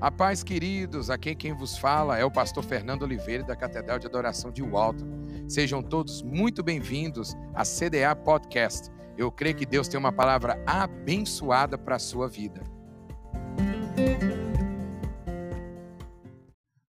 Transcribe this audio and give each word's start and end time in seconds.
A 0.00 0.10
paz, 0.10 0.42
queridos, 0.42 1.10
aqui 1.10 1.34
quem 1.34 1.52
vos 1.52 1.76
fala 1.76 2.16
é 2.16 2.24
o 2.24 2.30
pastor 2.30 2.64
Fernando 2.64 3.02
Oliveira 3.02 3.44
da 3.44 3.54
Catedral 3.54 3.98
de 3.98 4.06
Adoração 4.06 4.50
de 4.50 4.62
Walton. 4.62 5.04
Sejam 5.46 5.82
todos 5.82 6.22
muito 6.22 6.62
bem-vindos 6.62 7.34
à 7.54 7.64
CDA 7.64 8.16
Podcast. 8.16 8.88
Eu 9.18 9.30
creio 9.30 9.54
que 9.54 9.66
Deus 9.66 9.88
tem 9.88 10.00
uma 10.00 10.10
palavra 10.10 10.58
abençoada 10.66 11.76
para 11.76 11.96
a 11.96 11.98
sua 11.98 12.26
vida. 12.30 12.62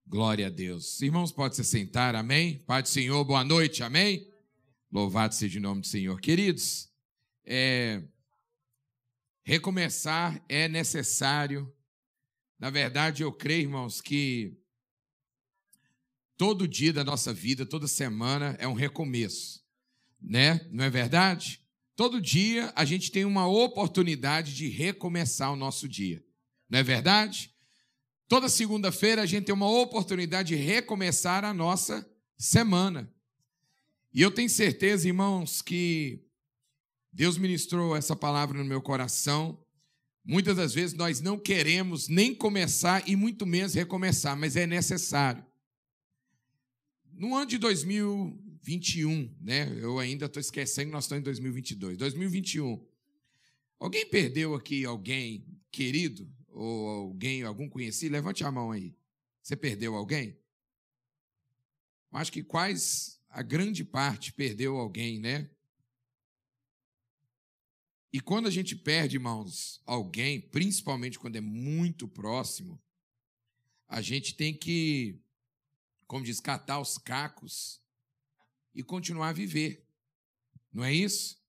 Glória 0.07 0.47
a 0.47 0.49
Deus. 0.49 1.01
Irmãos, 1.01 1.33
pode 1.33 1.57
se 1.57 1.65
sentar, 1.65 2.15
amém? 2.15 2.59
Pai 2.59 2.81
do 2.81 2.87
Senhor, 2.87 3.25
boa 3.25 3.43
noite, 3.43 3.83
amém? 3.83 4.25
Louvado 4.89 5.35
seja 5.35 5.59
o 5.59 5.61
nome 5.61 5.81
do 5.81 5.87
Senhor. 5.87 6.17
Queridos, 6.21 6.89
é... 7.45 8.01
recomeçar 9.43 10.41
é 10.47 10.69
necessário 10.69 11.69
na 12.61 12.69
verdade, 12.69 13.23
eu 13.23 13.33
creio, 13.33 13.63
irmãos, 13.63 14.01
que 14.01 14.55
todo 16.37 16.67
dia 16.67 16.93
da 16.93 17.03
nossa 17.03 17.33
vida, 17.33 17.65
toda 17.65 17.87
semana 17.87 18.55
é 18.59 18.67
um 18.67 18.73
recomeço, 18.73 19.65
né? 20.21 20.69
Não 20.71 20.83
é 20.83 20.89
verdade? 20.91 21.59
Todo 21.95 22.21
dia 22.21 22.71
a 22.75 22.85
gente 22.85 23.11
tem 23.11 23.25
uma 23.25 23.47
oportunidade 23.47 24.55
de 24.55 24.67
recomeçar 24.67 25.51
o 25.51 25.55
nosso 25.55 25.89
dia. 25.89 26.23
Não 26.69 26.77
é 26.77 26.83
verdade? 26.83 27.51
Toda 28.27 28.47
segunda-feira 28.47 29.23
a 29.23 29.25
gente 29.25 29.45
tem 29.45 29.55
uma 29.55 29.67
oportunidade 29.67 30.49
de 30.49 30.55
recomeçar 30.55 31.43
a 31.43 31.55
nossa 31.55 32.07
semana. 32.37 33.11
E 34.13 34.21
eu 34.21 34.29
tenho 34.29 34.49
certeza, 34.49 35.07
irmãos, 35.07 35.63
que 35.63 36.23
Deus 37.11 37.39
ministrou 37.39 37.95
essa 37.95 38.15
palavra 38.15 38.55
no 38.55 38.65
meu 38.65 38.83
coração 38.83 39.59
Muitas 40.23 40.55
das 40.55 40.73
vezes 40.73 40.95
nós 40.95 41.19
não 41.19 41.37
queremos 41.37 42.07
nem 42.07 42.33
começar 42.33 43.07
e 43.07 43.15
muito 43.15 43.45
menos 43.45 43.73
recomeçar, 43.73 44.37
mas 44.37 44.55
é 44.55 44.67
necessário. 44.67 45.43
No 47.13 47.35
ano 47.35 47.47
de 47.47 47.57
2021, 47.57 49.35
né? 49.41 49.67
Eu 49.79 49.99
ainda 49.99 50.25
estou 50.25 50.39
esquecendo 50.39 50.87
que 50.87 50.93
nós 50.93 51.05
estamos 51.05 51.21
em 51.21 51.25
2022. 51.25 51.97
2021. 51.97 52.83
Alguém 53.79 54.05
perdeu 54.05 54.53
aqui 54.53 54.85
alguém 54.85 55.45
querido 55.71 56.31
ou 56.49 56.87
alguém, 56.87 57.43
algum 57.43 57.67
conhecido? 57.67 58.11
Levante 58.11 58.43
a 58.43 58.51
mão 58.51 58.71
aí. 58.71 58.95
Você 59.41 59.55
perdeu 59.55 59.95
alguém? 59.95 60.37
Acho 62.11 62.31
que 62.31 62.43
quase 62.43 63.17
a 63.29 63.41
grande 63.41 63.83
parte 63.83 64.33
perdeu 64.33 64.77
alguém, 64.77 65.19
né? 65.19 65.49
E 68.13 68.19
quando 68.19 68.47
a 68.47 68.51
gente 68.51 68.75
perde, 68.75 69.15
irmãos, 69.15 69.81
alguém, 69.85 70.41
principalmente 70.41 71.17
quando 71.17 71.37
é 71.37 71.41
muito 71.41 72.07
próximo, 72.07 72.81
a 73.87 74.01
gente 74.01 74.35
tem 74.35 74.53
que, 74.53 75.21
como 76.07 76.25
diz, 76.25 76.39
catar 76.39 76.79
os 76.79 76.97
cacos 76.97 77.81
e 78.75 78.83
continuar 78.83 79.29
a 79.29 79.33
viver. 79.33 79.87
Não 80.71 80.83
é 80.83 80.93
isso? 80.93 81.41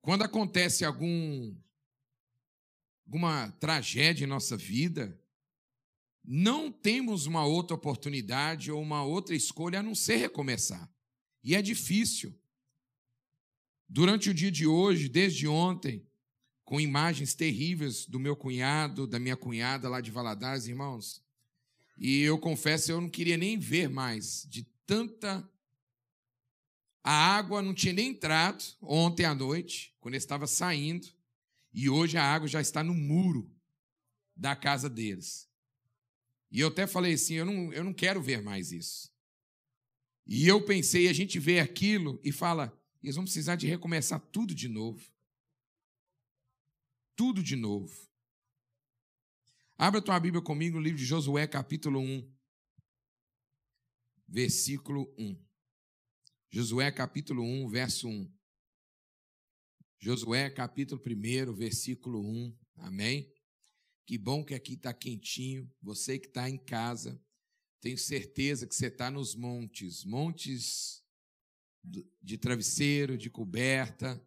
Quando 0.00 0.22
acontece 0.22 0.84
algum 0.84 1.56
alguma 3.06 3.50
tragédia 3.52 4.24
em 4.24 4.28
nossa 4.28 4.56
vida, 4.56 5.20
não 6.24 6.72
temos 6.72 7.26
uma 7.26 7.44
outra 7.44 7.74
oportunidade 7.74 8.70
ou 8.70 8.80
uma 8.80 9.04
outra 9.04 9.34
escolha 9.34 9.80
a 9.80 9.82
não 9.82 9.94
ser 9.94 10.16
recomeçar. 10.16 10.90
E 11.42 11.54
é 11.54 11.60
difícil. 11.60 12.34
Durante 13.94 14.30
o 14.30 14.34
dia 14.34 14.50
de 14.50 14.66
hoje, 14.66 15.06
desde 15.06 15.46
ontem, 15.46 16.02
com 16.64 16.80
imagens 16.80 17.34
terríveis 17.34 18.06
do 18.06 18.18
meu 18.18 18.34
cunhado, 18.34 19.06
da 19.06 19.18
minha 19.18 19.36
cunhada 19.36 19.86
lá 19.86 20.00
de 20.00 20.10
Valadares, 20.10 20.66
irmãos. 20.66 21.22
E 21.98 22.22
eu 22.22 22.38
confesso, 22.38 22.90
eu 22.90 23.02
não 23.02 23.10
queria 23.10 23.36
nem 23.36 23.58
ver 23.58 23.90
mais, 23.90 24.46
de 24.48 24.62
tanta. 24.86 25.46
A 27.04 27.12
água 27.12 27.60
não 27.60 27.74
tinha 27.74 27.92
nem 27.92 28.08
entrado 28.08 28.64
ontem 28.80 29.26
à 29.26 29.34
noite, 29.34 29.94
quando 30.00 30.14
eu 30.14 30.18
estava 30.18 30.46
saindo, 30.46 31.06
e 31.70 31.90
hoje 31.90 32.16
a 32.16 32.24
água 32.24 32.48
já 32.48 32.62
está 32.62 32.82
no 32.82 32.94
muro 32.94 33.54
da 34.34 34.56
casa 34.56 34.88
deles. 34.88 35.46
E 36.50 36.60
eu 36.60 36.68
até 36.68 36.86
falei 36.86 37.12
assim: 37.12 37.34
eu 37.34 37.44
não, 37.44 37.70
eu 37.74 37.84
não 37.84 37.92
quero 37.92 38.22
ver 38.22 38.40
mais 38.40 38.72
isso. 38.72 39.12
E 40.26 40.48
eu 40.48 40.64
pensei, 40.64 41.08
a 41.08 41.12
gente 41.12 41.38
vê 41.38 41.60
aquilo 41.60 42.18
e 42.24 42.32
fala, 42.32 42.81
eles 43.02 43.16
vão 43.16 43.24
precisar 43.24 43.56
de 43.56 43.66
recomeçar 43.66 44.20
tudo 44.30 44.54
de 44.54 44.68
novo. 44.68 45.02
Tudo 47.16 47.42
de 47.42 47.56
novo. 47.56 48.08
Abra 49.76 50.00
tua 50.00 50.20
Bíblia 50.20 50.42
comigo 50.42 50.76
no 50.76 50.82
livro 50.82 50.98
de 50.98 51.04
Josué, 51.04 51.46
capítulo 51.46 51.98
1, 52.00 52.32
versículo 54.28 55.12
1. 55.18 55.36
Josué, 56.50 56.92
capítulo 56.92 57.42
1, 57.42 57.68
verso 57.68 58.08
1. 58.08 58.32
Josué, 59.98 60.50
capítulo 60.50 61.00
1, 61.00 61.54
versículo 61.54 62.20
1. 62.20 62.56
Amém? 62.76 63.32
Que 64.06 64.16
bom 64.16 64.44
que 64.44 64.54
aqui 64.54 64.74
está 64.74 64.94
quentinho. 64.94 65.70
Você 65.80 66.18
que 66.18 66.28
está 66.28 66.48
em 66.48 66.58
casa, 66.58 67.20
tenho 67.80 67.98
certeza 67.98 68.66
que 68.66 68.74
você 68.74 68.86
está 68.86 69.10
nos 69.10 69.34
montes 69.34 70.04
montes 70.04 71.01
de 71.84 72.38
travesseiro, 72.38 73.18
de 73.18 73.28
coberta. 73.28 74.20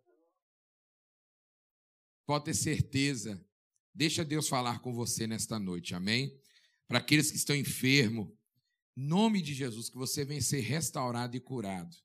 Pode 2.26 2.46
ter 2.46 2.54
certeza. 2.54 3.44
Deixa 3.94 4.26
Deus 4.26 4.48
falar 4.48 4.80
com 4.80 4.94
você 4.94 5.26
nesta 5.26 5.58
noite, 5.58 5.96
amém? 5.96 6.38
Para 6.88 6.98
aqueles 7.00 7.32
que 7.32 7.38
estão 7.38 7.56
enfermos, 7.56 8.28
em 8.98 9.02
nome 9.02 9.42
de 9.42 9.54
Jesus, 9.54 9.90
que 9.90 9.98
você 9.98 10.26
venha 10.26 10.42
ser 10.42 10.60
restaurado 10.60 11.36
e 11.36 11.40
curado. 11.40 11.96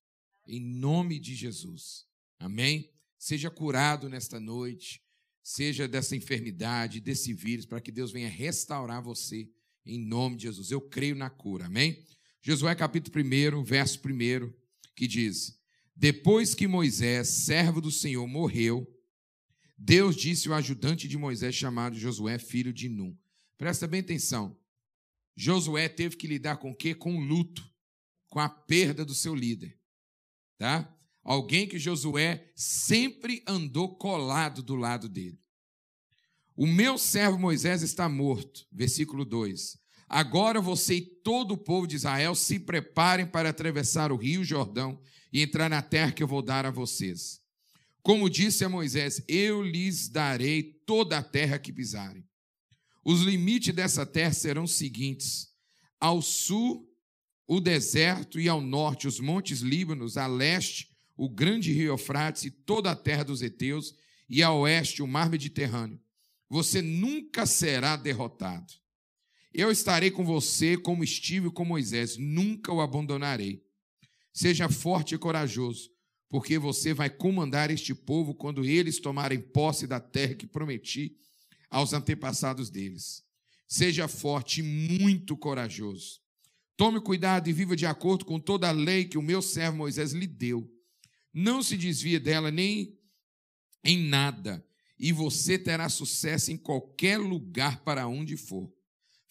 Em 0.47 0.61
nome 0.61 1.19
de 1.19 1.35
Jesus, 1.35 2.07
amém? 2.39 2.91
Seja 3.19 3.51
curado 3.51 4.09
nesta 4.09 4.41
noite, 4.41 5.03
seja 5.43 5.87
dessa 5.87 6.17
enfermidade, 6.17 7.01
desse 7.01 7.33
vírus, 7.33 7.67
para 7.67 7.81
que 7.81 7.93
Deus 7.93 8.13
venha 8.13 8.29
restaurar 8.29 9.03
você, 9.03 9.51
em 9.85 9.99
nome 9.99 10.37
de 10.37 10.45
Jesus. 10.45 10.71
Eu 10.71 10.81
creio 10.81 11.15
na 11.15 11.29
cura, 11.29 11.67
amém? 11.67 12.05
Josué 12.41 12.75
capítulo 12.75 13.23
1, 13.59 13.65
verso 13.65 14.01
1 14.05 14.60
que 15.01 15.09
diz: 15.09 15.59
Depois 15.97 16.55
que 16.55 16.69
Moisés, 16.69 17.27
servo 17.29 17.81
do 17.81 17.91
Senhor, 17.91 18.27
morreu, 18.29 18.87
Deus 19.79 20.15
disse 20.15 20.47
ao 20.47 20.55
ajudante 20.55 21.09
de 21.09 21.17
Moisés, 21.17 21.55
chamado 21.55 21.99
Josué, 21.99 22.39
filho 22.39 22.71
de 22.71 22.87
Num. 22.87 23.17
Presta 23.57 23.87
bem 23.87 24.01
atenção. 24.01 24.55
Josué 25.35 25.89
teve 25.89 26.17
que 26.17 26.27
lidar 26.27 26.59
com 26.59 26.73
o 26.73 26.77
quê? 26.77 26.95
Com 26.95 27.17
o 27.17 27.21
luto, 27.21 27.67
com 28.29 28.39
a 28.41 28.49
perda 28.49 29.03
do 29.03 29.15
seu 29.15 29.35
líder. 29.35 29.81
Tá? 30.59 30.95
Alguém 31.23 31.67
que 31.67 31.79
Josué 31.79 32.53
sempre 32.55 33.43
andou 33.47 33.97
colado 33.97 34.63
do 34.63 34.77
lado 34.77 35.09
dele. 35.09 35.41
O 36.55 36.67
meu 36.67 36.99
servo 36.99 37.39
Moisés 37.39 37.81
está 37.81 38.07
morto. 38.07 38.67
Versículo 38.71 39.25
2. 39.25 39.80
Agora 40.13 40.61
você 40.61 40.97
e 40.97 41.01
todo 41.01 41.53
o 41.53 41.57
povo 41.57 41.87
de 41.87 41.95
Israel 41.95 42.35
se 42.35 42.59
preparem 42.59 43.25
para 43.25 43.51
atravessar 43.51 44.11
o 44.11 44.17
rio 44.17 44.43
Jordão 44.43 45.01
e 45.33 45.41
entrar 45.41 45.71
na 45.71 45.81
terra 45.81 46.11
que 46.11 46.21
eu 46.21 46.27
vou 46.27 46.43
dar 46.43 46.67
a 46.67 46.71
vocês. 46.73 47.41
Como 48.03 48.29
disse 48.29 48.65
a 48.65 48.69
Moisés, 48.69 49.23
eu 49.29 49.63
lhes 49.63 50.09
darei 50.09 50.65
toda 50.85 51.19
a 51.19 51.23
terra 51.23 51.61
que 51.61 51.73
pisarem. 51.73 52.27
Os 53.05 53.21
limites 53.21 53.73
dessa 53.73 54.05
terra 54.05 54.33
serão 54.33 54.65
os 54.65 54.73
seguintes: 54.73 55.51
ao 56.01 56.21
sul, 56.21 56.93
o 57.47 57.61
deserto, 57.61 58.41
e 58.41 58.49
ao 58.49 58.61
norte, 58.61 59.07
os 59.07 59.21
montes 59.21 59.61
Líbanos, 59.61 60.17
a 60.17 60.27
leste, 60.27 60.89
o 61.17 61.29
grande 61.29 61.73
rio 61.73 61.93
Eufrates 61.93 62.45
e 62.45 62.51
toda 62.51 62.91
a 62.91 62.97
terra 62.97 63.23
dos 63.23 63.43
heteus, 63.43 63.95
e 64.29 64.43
a 64.43 64.51
oeste, 64.53 65.05
o 65.05 65.07
mar 65.07 65.31
Mediterrâneo. 65.31 66.01
Você 66.49 66.83
nunca 66.83 67.47
será 67.47 67.95
derrotado. 67.95 68.80
Eu 69.53 69.71
estarei 69.71 70.11
com 70.11 70.25
você 70.25 70.77
como 70.77 71.03
estive 71.03 71.51
com 71.51 71.65
Moisés, 71.65 72.17
nunca 72.17 72.73
o 72.73 72.81
abandonarei. 72.81 73.65
Seja 74.33 74.69
forte 74.69 75.15
e 75.15 75.19
corajoso, 75.19 75.91
porque 76.29 76.57
você 76.59 76.95
vai 76.95 77.11
comandar 77.11 77.71
este 77.71 77.93
povo 77.93 78.33
quando 78.33 78.65
eles 78.65 79.01
tomarem 79.01 79.41
posse 79.41 79.87
da 79.87 79.99
terra 79.99 80.35
que 80.35 80.47
prometi 80.47 81.17
aos 81.69 81.93
antepassados 81.93 82.71
deles. 82.71 83.25
Seja 83.67 84.07
forte 84.07 84.61
e 84.61 84.63
muito 84.63 85.37
corajoso. 85.37 86.21
Tome 86.77 87.01
cuidado 87.01 87.49
e 87.49 87.53
viva 87.53 87.75
de 87.75 87.87
acordo 87.87 88.25
com 88.25 88.39
toda 88.39 88.69
a 88.69 88.73
lei 88.73 89.05
que 89.05 89.19
o 89.19 89.23
meu 89.23 89.43
servo 89.43 89.79
Moisés 89.79 90.13
lhe 90.13 90.27
deu. 90.27 90.71
Não 91.33 91.63
se 91.63 91.77
desvie 91.77 92.19
dela 92.19 92.51
nem 92.51 92.97
em 93.85 93.99
nada, 93.99 94.65
e 94.99 95.13
você 95.13 95.59
terá 95.59 95.89
sucesso 95.89 96.53
em 96.53 96.57
qualquer 96.57 97.19
lugar 97.19 97.83
para 97.83 98.07
onde 98.07 98.37
for. 98.37 98.73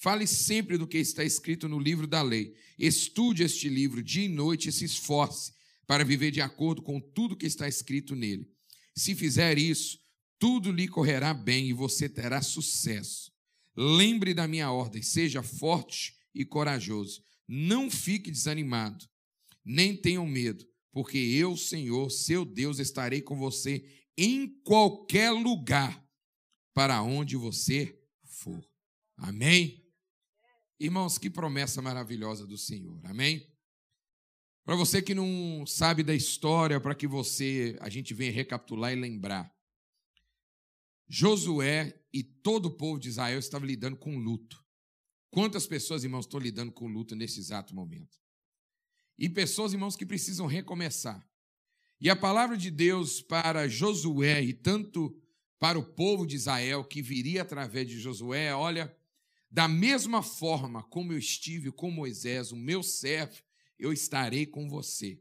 Fale 0.02 0.26
sempre 0.26 0.78
do 0.78 0.88
que 0.88 0.98
está 0.98 1.26
escrito 1.26 1.68
no 1.68 1.78
livro 1.78 2.08
da 2.08 2.22
lei. 2.22 2.56
Estude 2.78 3.44
este 3.44 3.68
livro 3.68 4.02
dia 4.02 4.24
e 4.24 4.30
noite 4.30 4.70
e 4.70 4.72
se 4.72 4.86
esforce 4.86 5.52
para 5.86 6.06
viver 6.06 6.32
de 6.32 6.40
acordo 6.40 6.82
com 6.82 7.02
tudo 7.02 7.36
que 7.36 7.46
está 7.46 7.68
escrito 7.68 8.16
nele. 8.16 8.48
Se 8.96 9.14
fizer 9.14 9.58
isso, 9.58 10.00
tudo 10.40 10.72
lhe 10.72 10.88
correrá 10.88 11.34
bem 11.34 11.68
e 11.68 11.74
você 11.74 12.08
terá 12.08 12.42
sucesso. 12.42 13.30
lembre 13.76 14.34
da 14.34 14.48
minha 14.48 14.72
ordem, 14.72 15.02
seja 15.02 15.44
forte 15.44 16.14
e 16.34 16.46
corajoso. 16.46 17.22
Não 17.48 17.90
fique 17.90 18.32
desanimado, 18.32 19.06
nem 19.66 19.96
tenham 19.96 20.26
medo, 20.26 20.66
porque 20.92 21.18
eu, 21.18 21.58
Senhor, 21.58 22.10
seu 22.10 22.46
Deus, 22.46 22.80
estarei 22.80 23.22
com 23.22 23.38
você 23.38 23.84
em 24.18 24.48
qualquer 24.64 25.32
lugar 25.32 26.02
para 26.74 27.02
onde 27.02 27.36
você 27.36 27.98
for. 28.24 28.66
Amém? 29.18 29.89
Irmãos, 30.80 31.18
que 31.18 31.30
promessa 31.30 31.82
maravilhosa 31.82 32.48
do 32.48 32.58
Senhor. 32.58 33.06
Amém? 33.06 33.46
Para 34.64 34.76
você 34.76 35.02
que 35.02 35.14
não 35.14 35.66
sabe 35.66 36.04
da 36.04 36.16
história, 36.16 36.80
para 36.80 36.96
que 36.96 37.06
você 37.06 37.78
a 37.82 37.90
gente 37.90 38.14
venha 38.14 38.32
recapitular 38.32 38.94
e 38.94 38.96
lembrar. 38.96 39.54
Josué 41.08 42.02
e 42.14 42.24
todo 42.24 42.68
o 42.68 42.78
povo 42.78 43.00
de 43.00 43.10
Israel 43.10 43.40
estavam 43.40 43.68
lidando 43.68 43.98
com 43.98 44.18
luto. 44.18 44.64
Quantas 45.32 45.68
pessoas, 45.68 46.04
irmãos, 46.04 46.26
estão 46.26 46.40
lidando 46.40 46.72
com 46.72 46.88
luto 46.88 47.16
nesse 47.16 47.40
exato 47.40 47.76
momento? 47.76 48.18
E 49.18 49.28
pessoas, 49.28 49.74
irmãos, 49.74 49.96
que 49.96 50.06
precisam 50.06 50.48
recomeçar. 50.48 51.28
E 52.00 52.10
a 52.10 52.16
palavra 52.16 52.56
de 52.56 52.72
Deus 52.72 53.22
para 53.22 53.68
Josué 53.68 54.42
e 54.42 54.54
tanto 54.54 55.20
para 55.60 55.78
o 55.78 55.84
povo 55.84 56.26
de 56.26 56.38
Israel 56.38 56.86
que 56.86 57.02
viria 57.02 57.42
através 57.42 57.88
de 57.88 58.00
Josué, 58.00 58.56
olha, 58.56 58.96
da 59.52 59.68
mesma 59.68 60.22
forma 60.22 60.84
como 60.84 61.12
eu 61.12 61.18
estive 61.18 61.72
com 61.72 61.90
Moisés, 61.90 62.52
o 62.52 62.56
meu 62.56 62.84
servo, 62.84 63.42
eu 63.78 63.92
estarei 63.92 64.46
com 64.46 64.70
você. 64.70 65.20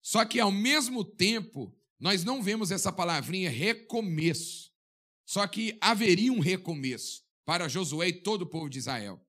Só 0.00 0.24
que 0.24 0.40
ao 0.40 0.52
mesmo 0.52 1.04
tempo, 1.04 1.76
nós 1.98 2.24
não 2.24 2.42
vemos 2.42 2.70
essa 2.70 2.92
palavrinha 2.92 3.50
recomeço. 3.50 4.72
Só 5.24 5.46
que 5.46 5.76
haveria 5.80 6.32
um 6.32 6.38
recomeço 6.38 7.24
para 7.44 7.68
Josué 7.68 8.08
e 8.08 8.12
todo 8.12 8.42
o 8.42 8.46
povo 8.46 8.70
de 8.70 8.78
Israel. 8.78 9.20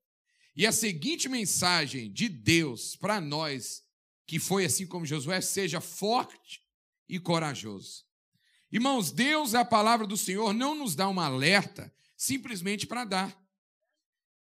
E 0.55 0.65
a 0.65 0.71
seguinte 0.71 1.27
mensagem 1.27 2.11
de 2.11 2.29
Deus 2.29 2.95
para 2.95 3.19
nós, 3.19 3.83
que 4.25 4.39
foi 4.39 4.65
assim 4.65 4.85
como 4.85 5.05
Josué, 5.05 5.41
seja 5.41 5.81
forte 5.81 6.61
e 7.09 7.19
corajoso. 7.19 8.05
Irmãos, 8.71 9.11
Deus, 9.11 9.55
a 9.55 9.63
palavra 9.63 10.05
do 10.05 10.17
Senhor, 10.17 10.53
não 10.53 10.75
nos 10.75 10.95
dá 10.95 11.07
uma 11.07 11.25
alerta 11.25 11.93
simplesmente 12.15 12.85
para 12.85 13.05
dar. 13.05 13.46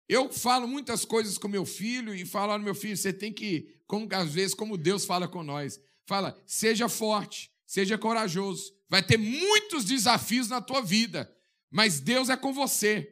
Eu 0.07 0.31
falo 0.31 0.67
muitas 0.67 1.03
coisas 1.03 1.37
com 1.37 1.47
meu 1.47 1.65
filho 1.65 2.13
e 2.13 2.25
falo, 2.25 2.53
olha, 2.53 2.63
meu 2.63 2.75
filho, 2.75 2.95
você 2.95 3.11
tem 3.11 3.33
que, 3.33 3.75
como 3.87 4.07
às 4.13 4.31
vezes, 4.31 4.53
como 4.53 4.77
Deus 4.77 5.05
fala 5.05 5.27
com 5.27 5.43
nós, 5.43 5.79
fala, 6.05 6.39
seja 6.45 6.87
forte, 6.87 7.51
seja 7.65 7.97
corajoso. 7.97 8.71
Vai 8.87 9.01
ter 9.01 9.17
muitos 9.17 9.83
desafios 9.83 10.47
na 10.47 10.61
tua 10.61 10.81
vida, 10.81 11.31
mas 11.71 11.99
Deus 11.99 12.29
é 12.29 12.37
com 12.37 12.53
você. 12.53 13.11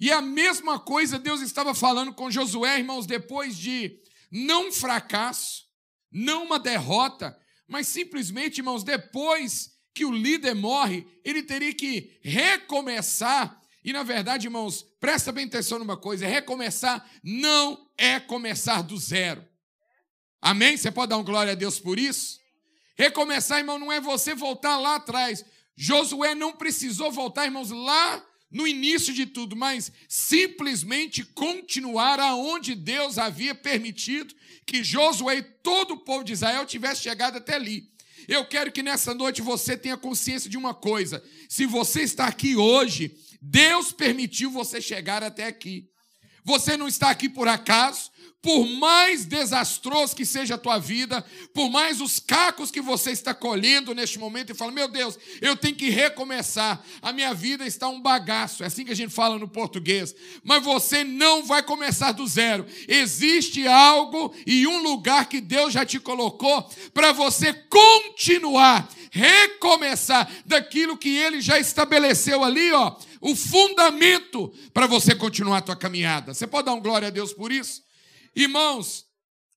E 0.00 0.10
a 0.10 0.22
mesma 0.22 0.78
coisa 0.78 1.18
Deus 1.18 1.42
estava 1.42 1.74
falando 1.74 2.14
com 2.14 2.30
Josué, 2.30 2.78
irmãos, 2.78 3.04
depois 3.04 3.56
de 3.56 4.00
não 4.30 4.68
um 4.68 4.72
fracasso, 4.72 5.66
não 6.10 6.44
uma 6.44 6.58
derrota, 6.58 7.38
mas 7.68 7.86
simplesmente, 7.86 8.58
irmãos, 8.58 8.82
depois 8.82 9.72
que 9.92 10.06
o 10.06 10.10
líder 10.10 10.54
morre, 10.54 11.06
ele 11.22 11.42
teria 11.42 11.74
que 11.74 12.18
recomeçar 12.22 13.59
e 13.84 13.92
na 13.92 14.02
verdade, 14.02 14.46
irmãos, 14.46 14.84
presta 15.00 15.32
bem 15.32 15.46
atenção 15.46 15.78
numa 15.78 15.96
coisa: 15.96 16.26
recomeçar 16.26 17.08
não 17.22 17.88
é 17.96 18.20
começar 18.20 18.82
do 18.82 18.96
zero. 18.98 19.44
Amém? 20.40 20.76
Você 20.76 20.90
pode 20.90 21.10
dar 21.10 21.18
um 21.18 21.24
glória 21.24 21.52
a 21.52 21.56
Deus 21.56 21.78
por 21.78 21.98
isso? 21.98 22.38
Recomeçar, 22.96 23.58
irmão, 23.58 23.78
não 23.78 23.90
é 23.90 24.00
você 24.00 24.34
voltar 24.34 24.76
lá 24.78 24.96
atrás. 24.96 25.44
Josué 25.76 26.34
não 26.34 26.52
precisou 26.52 27.10
voltar, 27.10 27.46
irmãos, 27.46 27.70
lá 27.70 28.22
no 28.50 28.66
início 28.66 29.14
de 29.14 29.24
tudo, 29.24 29.56
mas 29.56 29.90
simplesmente 30.08 31.24
continuar 31.24 32.18
aonde 32.18 32.74
Deus 32.74 33.16
havia 33.16 33.54
permitido 33.54 34.34
que 34.66 34.82
Josué 34.82 35.36
e 35.36 35.42
todo 35.42 35.94
o 35.94 35.98
povo 35.98 36.24
de 36.24 36.32
Israel 36.32 36.66
tivesse 36.66 37.02
chegado 37.02 37.38
até 37.38 37.54
ali. 37.54 37.88
Eu 38.28 38.44
quero 38.44 38.70
que 38.70 38.82
nessa 38.82 39.14
noite 39.14 39.40
você 39.40 39.76
tenha 39.76 39.96
consciência 39.96 40.50
de 40.50 40.58
uma 40.58 40.74
coisa: 40.74 41.22
se 41.48 41.64
você 41.64 42.02
está 42.02 42.26
aqui 42.26 42.56
hoje, 42.56 43.16
Deus 43.40 43.92
permitiu 43.92 44.50
você 44.50 44.80
chegar 44.80 45.22
até 45.22 45.46
aqui. 45.46 45.88
Você 46.44 46.76
não 46.76 46.88
está 46.88 47.10
aqui 47.10 47.28
por 47.28 47.48
acaso, 47.48 48.10
por 48.42 48.66
mais 48.66 49.26
desastroso 49.26 50.16
que 50.16 50.24
seja 50.24 50.54
a 50.54 50.58
tua 50.58 50.78
vida, 50.78 51.24
por 51.52 51.68
mais 51.68 52.00
os 52.00 52.18
cacos 52.18 52.70
que 52.70 52.80
você 52.80 53.10
está 53.10 53.34
colhendo 53.34 53.94
neste 53.94 54.18
momento 54.18 54.50
e 54.50 54.54
fala: 54.54 54.72
"Meu 54.72 54.88
Deus, 54.88 55.18
eu 55.42 55.54
tenho 55.56 55.74
que 55.74 55.90
recomeçar. 55.90 56.82
A 57.02 57.12
minha 57.12 57.34
vida 57.34 57.66
está 57.66 57.88
um 57.88 58.00
bagaço". 58.00 58.62
É 58.62 58.66
assim 58.66 58.84
que 58.84 58.92
a 58.92 58.96
gente 58.96 59.12
fala 59.12 59.38
no 59.38 59.46
português. 59.46 60.14
Mas 60.42 60.64
você 60.64 61.04
não 61.04 61.44
vai 61.44 61.62
começar 61.62 62.12
do 62.12 62.26
zero. 62.26 62.64
Existe 62.88 63.66
algo 63.66 64.34
e 64.46 64.66
um 64.66 64.82
lugar 64.82 65.28
que 65.28 65.40
Deus 65.40 65.72
já 65.74 65.84
te 65.84 66.00
colocou 66.00 66.62
para 66.94 67.12
você 67.12 67.52
continuar, 67.52 68.88
recomeçar 69.10 70.30
daquilo 70.46 70.96
que 70.96 71.14
ele 71.14 71.42
já 71.42 71.58
estabeleceu 71.58 72.42
ali, 72.42 72.72
ó, 72.72 72.96
o 73.20 73.36
fundamento 73.36 74.50
para 74.72 74.86
você 74.86 75.14
continuar 75.14 75.58
a 75.58 75.62
tua 75.62 75.76
caminhada. 75.76 76.32
Você 76.32 76.46
pode 76.46 76.66
dar 76.66 76.72
um 76.72 76.80
glória 76.80 77.08
a 77.08 77.10
Deus 77.10 77.34
por 77.34 77.52
isso? 77.52 77.89
Irmãos, 78.34 79.06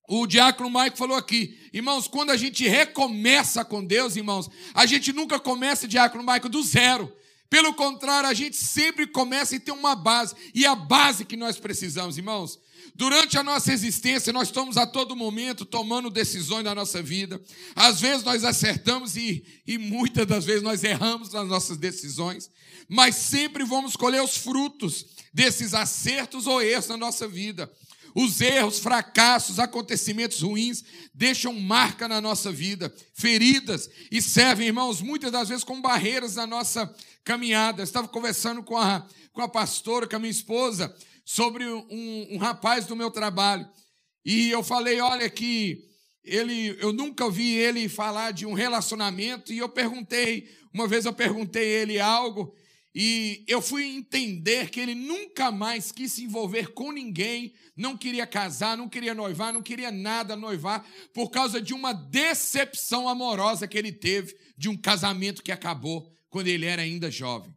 o 0.08 0.26
diácono 0.26 0.68
Maico 0.68 0.98
falou 0.98 1.16
aqui, 1.16 1.58
irmãos, 1.72 2.06
quando 2.06 2.30
a 2.30 2.36
gente 2.36 2.66
recomeça 2.68 3.64
com 3.64 3.84
Deus, 3.84 4.16
irmãos, 4.16 4.50
a 4.74 4.84
gente 4.84 5.12
nunca 5.12 5.40
começa, 5.40 5.88
diácono 5.88 6.22
Maico, 6.22 6.48
do 6.48 6.62
zero. 6.62 7.10
Pelo 7.48 7.72
contrário, 7.74 8.28
a 8.28 8.34
gente 8.34 8.56
sempre 8.56 9.06
começa 9.06 9.54
e 9.54 9.60
tem 9.60 9.72
uma 9.72 9.94
base, 9.94 10.34
e 10.54 10.66
a 10.66 10.74
base 10.74 11.24
que 11.24 11.36
nós 11.36 11.58
precisamos, 11.58 12.18
irmãos. 12.18 12.58
Durante 12.96 13.38
a 13.38 13.42
nossa 13.42 13.72
existência, 13.72 14.32
nós 14.32 14.48
estamos 14.48 14.76
a 14.76 14.86
todo 14.86 15.16
momento 15.16 15.64
tomando 15.64 16.10
decisões 16.10 16.64
na 16.64 16.74
nossa 16.74 17.02
vida. 17.02 17.40
Às 17.74 18.00
vezes 18.00 18.24
nós 18.24 18.44
acertamos 18.44 19.16
e, 19.16 19.44
e 19.66 19.78
muitas 19.78 20.26
das 20.26 20.44
vezes 20.44 20.62
nós 20.62 20.84
erramos 20.84 21.32
nas 21.32 21.48
nossas 21.48 21.76
decisões, 21.76 22.50
mas 22.88 23.16
sempre 23.16 23.64
vamos 23.64 23.96
colher 23.96 24.22
os 24.22 24.36
frutos 24.36 25.06
desses 25.32 25.74
acertos 25.74 26.46
ou 26.46 26.62
erros 26.62 26.88
na 26.88 26.96
nossa 26.96 27.26
vida. 27.26 27.70
Os 28.14 28.40
erros, 28.40 28.78
fracassos, 28.78 29.58
acontecimentos 29.58 30.40
ruins 30.40 30.84
deixam 31.12 31.52
marca 31.52 32.06
na 32.06 32.20
nossa 32.20 32.52
vida, 32.52 32.94
feridas, 33.12 33.90
e 34.10 34.22
servem, 34.22 34.68
irmãos, 34.68 35.02
muitas 35.02 35.32
das 35.32 35.48
vezes 35.48 35.64
como 35.64 35.82
barreiras 35.82 36.36
na 36.36 36.46
nossa 36.46 36.94
caminhada. 37.24 37.80
Eu 37.80 37.84
estava 37.84 38.06
conversando 38.06 38.62
com 38.62 38.76
a, 38.76 39.04
com 39.32 39.42
a 39.42 39.48
pastora, 39.48 40.06
com 40.06 40.14
a 40.14 40.20
minha 40.20 40.30
esposa, 40.30 40.94
sobre 41.24 41.66
um, 41.66 42.28
um 42.30 42.38
rapaz 42.38 42.86
do 42.86 42.94
meu 42.94 43.10
trabalho. 43.10 43.68
E 44.24 44.48
eu 44.48 44.62
falei: 44.62 45.00
olha, 45.00 45.28
que 45.28 45.84
ele, 46.22 46.76
eu 46.80 46.92
nunca 46.92 47.28
vi 47.28 47.54
ele 47.54 47.88
falar 47.88 48.30
de 48.30 48.46
um 48.46 48.54
relacionamento, 48.54 49.52
e 49.52 49.58
eu 49.58 49.68
perguntei, 49.68 50.48
uma 50.72 50.86
vez 50.86 51.04
eu 51.04 51.12
perguntei 51.12 51.66
ele 51.66 51.98
algo, 51.98 52.54
e 52.94 53.44
eu 53.48 53.60
fui 53.60 53.84
entender 53.84 54.70
que 54.70 54.78
ele 54.78 54.94
nunca 54.94 55.50
mais 55.50 55.90
quis 55.90 56.12
se 56.12 56.22
envolver 56.22 56.72
com 56.74 56.92
ninguém, 56.92 57.52
não 57.76 57.96
queria 57.96 58.24
casar, 58.24 58.76
não 58.76 58.88
queria 58.88 59.12
noivar, 59.14 59.52
não 59.52 59.62
queria 59.62 59.90
nada 59.90 60.36
noivar, 60.36 60.86
por 61.12 61.28
causa 61.28 61.60
de 61.60 61.74
uma 61.74 61.92
decepção 61.92 63.08
amorosa 63.08 63.66
que 63.66 63.76
ele 63.76 63.90
teve 63.90 64.36
de 64.56 64.68
um 64.68 64.76
casamento 64.76 65.42
que 65.42 65.50
acabou 65.50 66.08
quando 66.30 66.46
ele 66.46 66.66
era 66.66 66.82
ainda 66.82 67.10
jovem. 67.10 67.52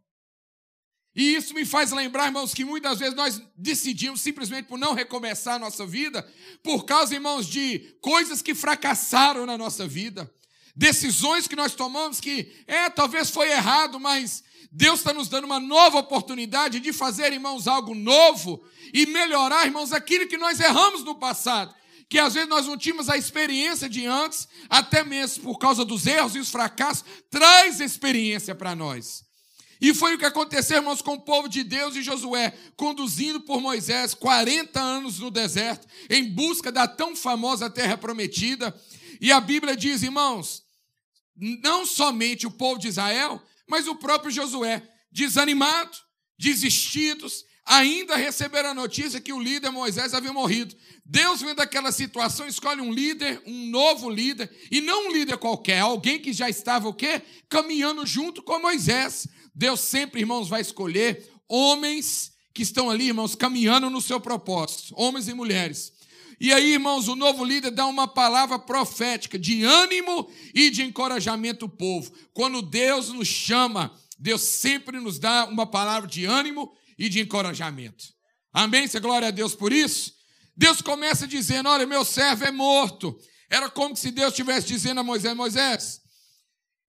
E 1.14 1.34
isso 1.34 1.54
me 1.54 1.64
faz 1.64 1.92
lembrar, 1.92 2.26
irmãos, 2.26 2.52
que 2.52 2.64
muitas 2.64 2.98
vezes 2.98 3.14
nós 3.14 3.40
decidimos 3.56 4.20
simplesmente 4.20 4.66
por 4.66 4.78
não 4.78 4.92
recomeçar 4.92 5.54
a 5.54 5.58
nossa 5.58 5.86
vida, 5.86 6.28
por 6.64 6.84
causa, 6.84 7.14
irmãos, 7.14 7.46
de 7.46 7.96
coisas 8.00 8.42
que 8.42 8.54
fracassaram 8.54 9.46
na 9.46 9.56
nossa 9.56 9.86
vida, 9.86 10.32
decisões 10.76 11.48
que 11.48 11.56
nós 11.56 11.74
tomamos 11.74 12.20
que, 12.20 12.52
é, 12.66 12.88
talvez 12.90 13.30
foi 13.30 13.50
errado, 13.50 13.98
mas 13.98 14.44
Deus 14.70 15.00
está 15.00 15.12
nos 15.12 15.28
dando 15.28 15.44
uma 15.44 15.58
nova 15.58 15.98
oportunidade 15.98 16.80
de 16.80 16.92
fazer, 16.92 17.32
irmãos, 17.32 17.66
algo 17.66 17.94
novo 17.94 18.62
e 18.92 19.06
melhorar, 19.06 19.64
irmãos, 19.66 19.92
aquilo 19.92 20.28
que 20.28 20.36
nós 20.36 20.60
erramos 20.60 21.04
no 21.04 21.14
passado. 21.14 21.74
Que 22.08 22.18
às 22.18 22.34
vezes 22.34 22.48
nós 22.48 22.66
não 22.66 22.76
tínhamos 22.76 23.08
a 23.08 23.16
experiência 23.16 23.88
de 23.88 24.06
antes, 24.06 24.48
até 24.68 25.04
mesmo 25.04 25.44
por 25.44 25.58
causa 25.58 25.84
dos 25.84 26.06
erros 26.06 26.34
e 26.34 26.38
os 26.38 26.50
fracassos, 26.50 27.04
traz 27.30 27.80
experiência 27.80 28.54
para 28.54 28.74
nós. 28.74 29.28
E 29.80 29.94
foi 29.94 30.14
o 30.14 30.18
que 30.18 30.24
aconteceu, 30.24 30.78
irmãos, 30.78 31.00
com 31.00 31.14
o 31.14 31.20
povo 31.20 31.48
de 31.48 31.62
Deus 31.62 31.94
e 31.94 32.02
Josué, 32.02 32.52
conduzindo 32.76 33.40
por 33.40 33.60
Moisés 33.60 34.12
40 34.12 34.80
anos 34.80 35.20
no 35.20 35.30
deserto, 35.30 35.86
em 36.10 36.24
busca 36.24 36.72
da 36.72 36.88
tão 36.88 37.14
famosa 37.14 37.70
terra 37.70 37.96
prometida. 37.96 38.74
E 39.20 39.30
a 39.30 39.40
Bíblia 39.40 39.76
diz, 39.76 40.02
irmãos, 40.02 40.64
não 41.36 41.86
somente 41.86 42.46
o 42.46 42.50
povo 42.50 42.80
de 42.80 42.88
Israel, 42.88 43.40
mas 43.68 43.86
o 43.86 43.94
próprio 43.94 44.30
Josué, 44.30 44.82
desanimado, 45.12 45.96
desistidos, 46.38 47.44
ainda 47.64 48.16
receberam 48.16 48.70
a 48.70 48.74
notícia 48.74 49.20
que 49.20 49.32
o 49.32 49.40
líder 49.40 49.70
Moisés 49.70 50.14
havia 50.14 50.32
morrido. 50.32 50.74
Deus, 51.04 51.40
vendo 51.40 51.60
aquela 51.60 51.92
situação, 51.92 52.46
escolhe 52.48 52.80
um 52.80 52.92
líder, 52.92 53.42
um 53.46 53.66
novo 53.66 54.08
líder, 54.08 54.50
e 54.70 54.80
não 54.80 55.08
um 55.08 55.12
líder 55.12 55.36
qualquer, 55.36 55.80
alguém 55.80 56.18
que 56.18 56.32
já 56.32 56.48
estava 56.48 56.88
o 56.88 56.94
quê? 56.94 57.20
Caminhando 57.48 58.06
junto 58.06 58.42
com 58.42 58.58
Moisés. 58.58 59.28
Deus 59.54 59.80
sempre, 59.80 60.20
irmãos, 60.20 60.48
vai 60.48 60.62
escolher 60.62 61.30
homens 61.46 62.32
que 62.54 62.62
estão 62.62 62.90
ali, 62.90 63.08
irmãos, 63.08 63.34
caminhando 63.34 63.90
no 63.90 64.00
seu 64.00 64.18
propósito, 64.18 64.94
homens 64.96 65.28
e 65.28 65.34
mulheres. 65.34 65.92
E 66.40 66.52
aí, 66.52 66.74
irmãos, 66.74 67.08
o 67.08 67.16
novo 67.16 67.44
líder 67.44 67.72
dá 67.72 67.86
uma 67.86 68.06
palavra 68.06 68.58
profética 68.58 69.38
de 69.38 69.64
ânimo 69.64 70.30
e 70.54 70.70
de 70.70 70.82
encorajamento 70.82 71.64
ao 71.64 71.68
povo. 71.68 72.12
Quando 72.32 72.62
Deus 72.62 73.08
nos 73.08 73.26
chama, 73.26 73.92
Deus 74.18 74.42
sempre 74.42 75.00
nos 75.00 75.18
dá 75.18 75.46
uma 75.46 75.66
palavra 75.66 76.08
de 76.08 76.24
ânimo 76.24 76.72
e 76.96 77.08
de 77.08 77.20
encorajamento. 77.20 78.04
Amém? 78.52 78.86
Você 78.86 79.00
glória 79.00 79.28
a 79.28 79.32
Deus 79.32 79.54
por 79.54 79.72
isso? 79.72 80.12
Deus 80.56 80.80
começa 80.80 81.26
dizendo: 81.26 81.68
Olha, 81.68 81.86
meu 81.86 82.04
servo 82.04 82.44
é 82.44 82.50
morto. 82.50 83.18
Era 83.50 83.68
como 83.68 83.96
se 83.96 84.10
Deus 84.10 84.30
estivesse 84.30 84.66
dizendo 84.66 85.00
a 85.00 85.04
Moisés: 85.04 85.36
Moisés, 85.36 86.00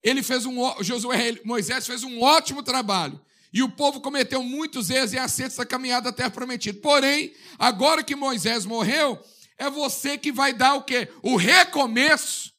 ele 0.04 0.22
fez 0.22 0.46
um, 0.46 0.56
Josué, 0.82 1.40
Moisés 1.44 1.88
fez 1.88 2.04
um 2.04 2.22
ótimo 2.22 2.62
trabalho. 2.62 3.20
E 3.52 3.64
o 3.64 3.70
povo 3.70 4.00
cometeu 4.00 4.44
muitos 4.44 4.92
erros 4.92 5.14
e 5.14 5.18
acertos 5.18 5.58
da 5.58 5.66
caminhada 5.66 6.12
da 6.12 6.16
terra 6.16 6.30
prometida. 6.30 6.80
Porém, 6.82 7.34
agora 7.58 8.04
que 8.04 8.16
Moisés 8.16 8.64
morreu, 8.64 9.20
é 9.60 9.70
você 9.70 10.18
que 10.18 10.32
vai 10.32 10.54
dar 10.54 10.76
o 10.76 10.84
quê? 10.84 11.10
O 11.22 11.36
recomeço. 11.36 12.52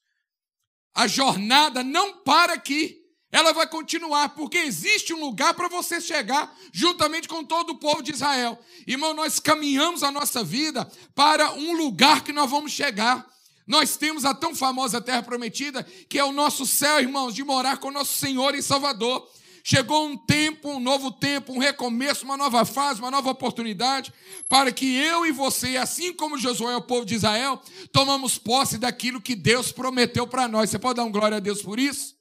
A 0.94 1.06
jornada 1.06 1.82
não 1.82 2.18
para 2.18 2.52
aqui. 2.52 2.98
Ela 3.32 3.52
vai 3.52 3.66
continuar, 3.66 4.30
porque 4.30 4.58
existe 4.58 5.14
um 5.14 5.20
lugar 5.20 5.54
para 5.54 5.68
você 5.68 6.00
chegar 6.00 6.52
juntamente 6.72 7.28
com 7.28 7.44
todo 7.44 7.70
o 7.70 7.78
povo 7.78 8.02
de 8.02 8.10
Israel. 8.10 8.58
Irmão, 8.86 9.14
nós 9.14 9.38
caminhamos 9.38 10.02
a 10.02 10.10
nossa 10.10 10.42
vida 10.42 10.90
para 11.14 11.52
um 11.52 11.76
lugar 11.76 12.24
que 12.24 12.32
nós 12.32 12.50
vamos 12.50 12.72
chegar. 12.72 13.24
Nós 13.66 13.96
temos 13.96 14.24
a 14.24 14.34
tão 14.34 14.52
famosa 14.52 15.00
terra 15.00 15.22
prometida, 15.22 15.84
que 16.08 16.18
é 16.18 16.24
o 16.24 16.32
nosso 16.32 16.66
céu, 16.66 16.98
irmãos, 16.98 17.32
de 17.32 17.44
morar 17.44 17.78
com 17.78 17.86
o 17.86 17.92
nosso 17.92 18.18
Senhor 18.18 18.52
e 18.56 18.62
Salvador. 18.62 19.30
Chegou 19.70 20.04
um 20.04 20.16
tempo, 20.16 20.68
um 20.68 20.80
novo 20.80 21.12
tempo, 21.12 21.52
um 21.52 21.58
recomeço, 21.58 22.24
uma 22.24 22.36
nova 22.36 22.64
fase, 22.64 22.98
uma 22.98 23.08
nova 23.08 23.30
oportunidade, 23.30 24.12
para 24.48 24.72
que 24.72 24.96
eu 24.96 25.24
e 25.24 25.30
você, 25.30 25.76
assim 25.76 26.12
como 26.12 26.36
Josué, 26.36 26.74
o 26.74 26.82
povo 26.82 27.06
de 27.06 27.14
Israel, 27.14 27.62
tomamos 27.92 28.36
posse 28.36 28.78
daquilo 28.78 29.20
que 29.20 29.36
Deus 29.36 29.70
prometeu 29.70 30.26
para 30.26 30.48
nós. 30.48 30.70
Você 30.70 30.78
pode 30.80 30.96
dar 30.96 31.04
um 31.04 31.12
glória 31.12 31.36
a 31.36 31.40
Deus 31.40 31.62
por 31.62 31.78
isso? 31.78 32.16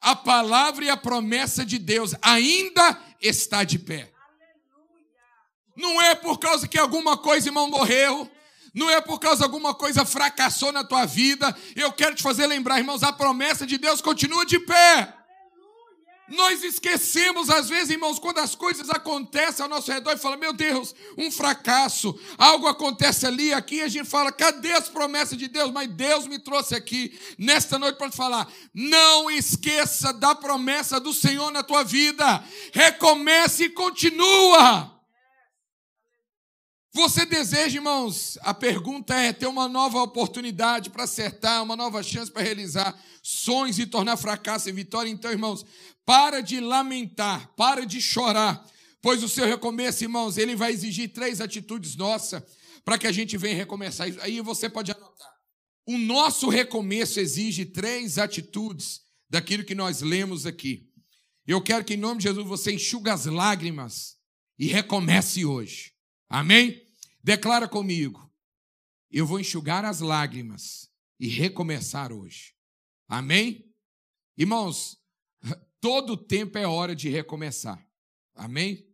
A 0.00 0.16
palavra 0.16 0.86
e 0.86 0.88
a 0.88 0.96
promessa 0.96 1.66
de 1.66 1.78
Deus 1.78 2.14
ainda 2.22 2.98
está 3.20 3.62
de 3.62 3.78
pé. 3.78 4.10
Não 5.76 6.00
é 6.00 6.14
por 6.14 6.38
causa 6.38 6.66
que 6.66 6.78
alguma 6.78 7.14
coisa, 7.14 7.48
irmão, 7.48 7.68
morreu, 7.68 8.26
não 8.74 8.88
é 8.88 9.02
por 9.02 9.20
causa 9.20 9.40
de 9.40 9.44
alguma 9.44 9.74
coisa 9.74 10.02
fracassou 10.06 10.72
na 10.72 10.82
tua 10.82 11.04
vida. 11.04 11.54
Eu 11.76 11.92
quero 11.92 12.14
te 12.14 12.22
fazer 12.22 12.46
lembrar, 12.46 12.78
irmãos, 12.78 13.02
a 13.02 13.12
promessa 13.12 13.66
de 13.66 13.76
Deus 13.76 14.00
continua 14.00 14.46
de 14.46 14.58
pé. 14.60 15.21
Nós 16.32 16.64
esquecemos, 16.64 17.50
às 17.50 17.68
vezes, 17.68 17.90
irmãos, 17.90 18.18
quando 18.18 18.38
as 18.38 18.54
coisas 18.54 18.88
acontecem 18.88 19.62
ao 19.62 19.68
nosso 19.68 19.92
redor 19.92 20.12
e 20.12 20.18
fala, 20.18 20.36
meu 20.36 20.52
Deus, 20.52 20.94
um 21.18 21.30
fracasso, 21.30 22.18
algo 22.38 22.66
acontece 22.66 23.26
ali, 23.26 23.52
aqui, 23.52 23.82
a 23.82 23.88
gente 23.88 24.08
fala, 24.08 24.32
cadê 24.32 24.72
as 24.72 24.88
promessas 24.88 25.36
de 25.36 25.46
Deus? 25.46 25.70
Mas 25.70 25.88
Deus 25.88 26.26
me 26.26 26.38
trouxe 26.38 26.74
aqui 26.74 27.18
nesta 27.36 27.78
noite 27.78 27.96
para 27.96 28.08
te 28.08 28.16
falar, 28.16 28.50
não 28.72 29.30
esqueça 29.30 30.12
da 30.12 30.34
promessa 30.34 30.98
do 30.98 31.12
Senhor 31.12 31.50
na 31.50 31.62
tua 31.62 31.84
vida, 31.84 32.42
recomece 32.72 33.64
e 33.64 33.70
continua. 33.70 34.91
Você 36.94 37.24
deseja, 37.24 37.76
irmãos, 37.76 38.36
a 38.42 38.52
pergunta 38.52 39.14
é 39.14 39.32
ter 39.32 39.46
uma 39.46 39.66
nova 39.66 40.02
oportunidade 40.02 40.90
para 40.90 41.04
acertar, 41.04 41.62
uma 41.62 41.74
nova 41.74 42.02
chance 42.02 42.30
para 42.30 42.42
realizar 42.42 42.94
sonhos 43.22 43.78
e 43.78 43.86
tornar 43.86 44.18
fracasso 44.18 44.68
em 44.68 44.74
vitória? 44.74 45.08
Então, 45.08 45.30
irmãos, 45.30 45.64
para 46.04 46.42
de 46.42 46.60
lamentar, 46.60 47.50
para 47.56 47.86
de 47.86 47.98
chorar, 47.98 48.62
pois 49.00 49.22
o 49.22 49.28
seu 49.28 49.46
recomeço, 49.46 50.04
irmãos, 50.04 50.36
ele 50.36 50.54
vai 50.54 50.70
exigir 50.70 51.14
três 51.14 51.40
atitudes 51.40 51.96
nossas 51.96 52.42
para 52.84 52.98
que 52.98 53.06
a 53.06 53.12
gente 53.12 53.38
venha 53.38 53.56
recomeçar. 53.56 54.06
Aí 54.20 54.42
você 54.42 54.68
pode 54.68 54.92
anotar. 54.92 55.32
O 55.86 55.96
nosso 55.96 56.50
recomeço 56.50 57.18
exige 57.18 57.64
três 57.64 58.18
atitudes 58.18 59.00
daquilo 59.30 59.64
que 59.64 59.74
nós 59.74 60.02
lemos 60.02 60.44
aqui. 60.44 60.90
Eu 61.46 61.62
quero 61.62 61.84
que, 61.84 61.94
em 61.94 61.96
nome 61.96 62.18
de 62.18 62.24
Jesus, 62.24 62.46
você 62.46 62.72
enxuga 62.72 63.14
as 63.14 63.24
lágrimas 63.24 64.16
e 64.58 64.66
recomece 64.66 65.44
hoje. 65.46 65.91
Amém? 66.32 66.82
Declara 67.22 67.68
comigo. 67.68 68.26
Eu 69.10 69.26
vou 69.26 69.38
enxugar 69.38 69.84
as 69.84 70.00
lágrimas 70.00 70.90
e 71.20 71.28
recomeçar 71.28 72.10
hoje. 72.10 72.54
Amém? 73.06 73.70
Irmãos, 74.34 74.98
todo 75.78 76.16
tempo 76.16 76.56
é 76.56 76.66
hora 76.66 76.96
de 76.96 77.10
recomeçar. 77.10 77.86
Amém? 78.34 78.88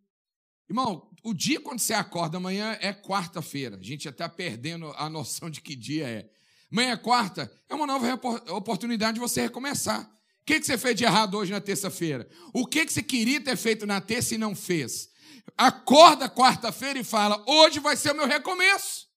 Irmão, 0.68 1.08
o 1.22 1.32
dia 1.32 1.60
quando 1.60 1.78
você 1.78 1.94
acorda 1.94 2.38
amanhã 2.38 2.76
é 2.80 2.92
quarta-feira. 2.92 3.76
A 3.76 3.82
gente 3.84 4.02
já 4.02 4.10
está 4.10 4.28
perdendo 4.28 4.92
a 4.96 5.08
noção 5.08 5.48
de 5.48 5.60
que 5.60 5.76
dia 5.76 6.08
é. 6.08 6.28
Amanhã 6.72 6.90
é 6.90 6.96
quarta, 6.96 7.48
é 7.68 7.74
uma 7.74 7.86
nova 7.86 8.14
oportunidade 8.52 9.14
de 9.14 9.20
você 9.20 9.42
recomeçar. 9.42 10.02
O 10.40 10.44
que, 10.44 10.58
que 10.58 10.66
você 10.66 10.76
fez 10.76 10.96
de 10.96 11.04
errado 11.04 11.36
hoje 11.36 11.52
na 11.52 11.60
terça-feira? 11.60 12.28
O 12.52 12.66
que, 12.66 12.84
que 12.84 12.92
você 12.92 13.02
queria 13.02 13.40
ter 13.40 13.56
feito 13.56 13.86
na 13.86 14.00
terça 14.00 14.34
e 14.34 14.38
não 14.38 14.56
fez? 14.56 15.08
Acorda 15.56 16.28
quarta-feira 16.28 16.98
e 16.98 17.04
fala: 17.04 17.42
hoje 17.46 17.80
vai 17.80 17.96
ser 17.96 18.12
o 18.12 18.16
meu 18.16 18.26
recomeço. 18.26 19.08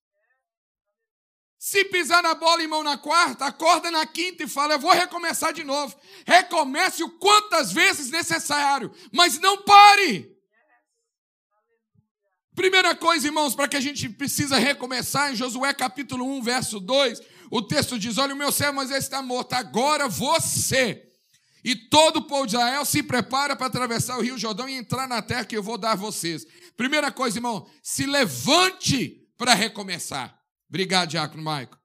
Se 1.59 1.85
pisar 1.85 2.23
na 2.23 2.33
bola, 2.33 2.63
irmão, 2.63 2.83
na 2.83 2.97
quarta, 2.97 3.45
acorda 3.45 3.91
na 3.91 4.05
quinta 4.05 4.43
e 4.43 4.47
fala: 4.47 4.73
eu 4.73 4.79
vou 4.79 4.91
recomeçar 4.91 5.53
de 5.53 5.63
novo. 5.63 5.95
Recomece 6.25 7.03
o 7.03 7.09
quantas 7.09 7.71
vezes 7.71 8.09
necessário, 8.09 8.91
mas 9.11 9.39
não 9.39 9.61
pare. 9.63 10.31
Primeira 12.55 12.95
coisa, 12.95 13.27
irmãos, 13.27 13.55
para 13.55 13.67
que 13.67 13.77
a 13.77 13.81
gente 13.81 14.09
precisa 14.09 14.57
recomeçar, 14.57 15.31
em 15.31 15.35
Josué 15.35 15.73
capítulo 15.73 16.25
1, 16.37 16.41
verso 16.41 16.79
2, 16.79 17.21
o 17.49 17.61
texto 17.61 17.99
diz: 17.99 18.17
Olha, 18.17 18.33
o 18.33 18.37
meu 18.37 18.51
servo 18.51 18.75
Moisés 18.75 19.03
está 19.03 19.21
morto, 19.21 19.53
agora 19.53 20.07
você 20.07 21.10
e 21.63 21.75
todo 21.75 22.17
o 22.17 22.27
povo 22.27 22.47
de 22.47 22.55
Israel 22.55 22.83
se 22.85 23.03
prepara 23.03 23.55
para 23.55 23.67
atravessar 23.67 24.17
o 24.17 24.21
rio 24.21 24.37
Jordão 24.37 24.67
e 24.67 24.73
entrar 24.73 25.07
na 25.07 25.21
terra 25.21 25.45
que 25.45 25.55
eu 25.55 25.63
vou 25.63 25.77
dar 25.77 25.91
a 25.91 25.95
vocês. 25.95 26.45
Primeira 26.75 27.11
coisa, 27.11 27.37
irmão, 27.37 27.69
se 27.83 28.05
levante 28.05 29.29
para 29.37 29.53
recomeçar. 29.53 30.39
Obrigado, 30.69 31.09
Diácono 31.09 31.43
Maico. 31.43 31.79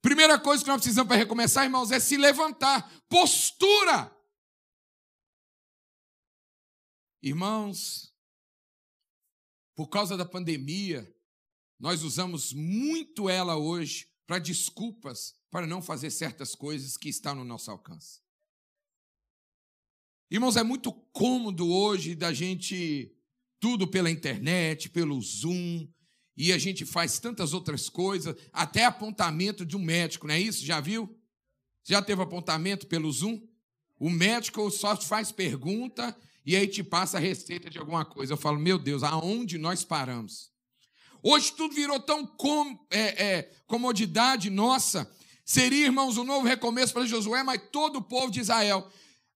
Primeira 0.00 0.38
coisa 0.38 0.62
que 0.62 0.70
nós 0.70 0.80
precisamos 0.80 1.08
para 1.08 1.16
recomeçar, 1.16 1.64
irmãos, 1.64 1.90
é 1.90 2.00
se 2.00 2.16
levantar. 2.16 2.90
Postura. 3.08 4.14
Irmãos, 7.22 8.14
por 9.74 9.88
causa 9.88 10.16
da 10.16 10.24
pandemia, 10.24 11.14
nós 11.78 12.02
usamos 12.02 12.52
muito 12.52 13.28
ela 13.28 13.56
hoje 13.56 14.08
para 14.26 14.38
desculpas 14.38 15.34
para 15.50 15.66
não 15.66 15.82
fazer 15.82 16.10
certas 16.10 16.54
coisas 16.54 16.96
que 16.96 17.08
estão 17.08 17.34
no 17.34 17.44
nosso 17.44 17.70
alcance. 17.70 18.20
Irmãos, 20.30 20.56
é 20.56 20.62
muito 20.62 20.92
cômodo 20.92 21.68
hoje 21.68 22.14
da 22.14 22.32
gente 22.32 23.12
tudo 23.58 23.88
pela 23.88 24.08
internet, 24.08 24.88
pelo 24.88 25.20
Zoom, 25.20 25.88
e 26.36 26.52
a 26.52 26.58
gente 26.58 26.86
faz 26.86 27.18
tantas 27.18 27.52
outras 27.52 27.88
coisas, 27.88 28.36
até 28.52 28.84
apontamento 28.84 29.66
de 29.66 29.76
um 29.76 29.82
médico, 29.82 30.28
não 30.28 30.34
é 30.34 30.40
isso? 30.40 30.64
Já 30.64 30.80
viu? 30.80 31.18
Já 31.82 32.00
teve 32.00 32.22
apontamento 32.22 32.86
pelo 32.86 33.10
Zoom? 33.10 33.40
O 33.98 34.08
médico 34.08 34.70
só 34.70 34.96
faz 34.96 35.32
pergunta 35.32 36.16
e 36.46 36.54
aí 36.54 36.68
te 36.68 36.84
passa 36.84 37.16
a 37.16 37.20
receita 37.20 37.68
de 37.68 37.78
alguma 37.78 38.04
coisa. 38.04 38.32
Eu 38.32 38.36
falo, 38.36 38.58
meu 38.58 38.78
Deus, 38.78 39.02
aonde 39.02 39.58
nós 39.58 39.84
paramos? 39.84 40.52
Hoje 41.24 41.52
tudo 41.56 41.74
virou 41.74 41.98
tão 41.98 42.24
com, 42.24 42.78
é, 42.88 43.24
é, 43.24 43.42
comodidade 43.66 44.48
nossa. 44.48 45.10
Seria, 45.44 45.86
irmãos, 45.86 46.16
um 46.16 46.24
novo 46.24 46.46
recomeço 46.46 46.92
para 46.92 47.04
Josué, 47.04 47.42
mas 47.42 47.60
todo 47.72 47.96
o 47.96 48.02
povo 48.02 48.30
de 48.30 48.38
Israel 48.38 48.88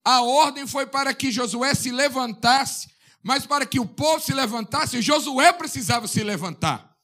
a 0.04 0.20
ordem 0.22 0.66
foi 0.66 0.86
para 0.86 1.14
que 1.14 1.32
Josué 1.32 1.74
se 1.74 1.90
levantasse, 1.90 2.88
mas 3.22 3.46
para 3.46 3.64
que 3.64 3.80
o 3.80 3.86
povo 3.86 4.22
se 4.22 4.34
levantasse, 4.34 5.00
Josué 5.00 5.52
precisava 5.52 6.06
se 6.06 6.22
levantar. 6.22 6.94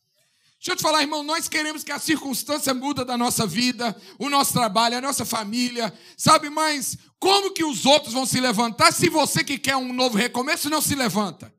Deixa 0.58 0.72
eu 0.72 0.76
te 0.76 0.82
falar, 0.82 1.00
irmão, 1.00 1.22
nós 1.22 1.48
queremos 1.48 1.82
que 1.82 1.90
a 1.90 1.98
circunstância 1.98 2.74
muda 2.74 3.02
da 3.02 3.16
nossa 3.16 3.46
vida, 3.46 3.96
o 4.18 4.28
nosso 4.28 4.52
trabalho, 4.52 4.98
a 4.98 5.00
nossa 5.00 5.24
família, 5.24 5.90
sabe? 6.18 6.50
Mas 6.50 6.98
como 7.18 7.52
que 7.52 7.64
os 7.64 7.86
outros 7.86 8.12
vão 8.12 8.26
se 8.26 8.38
levantar 8.38 8.92
se 8.92 9.08
você 9.08 9.42
que 9.42 9.56
quer 9.56 9.76
um 9.76 9.94
novo 9.94 10.18
recomeço 10.18 10.68
não 10.68 10.82
se 10.82 10.94
levanta? 10.94 11.50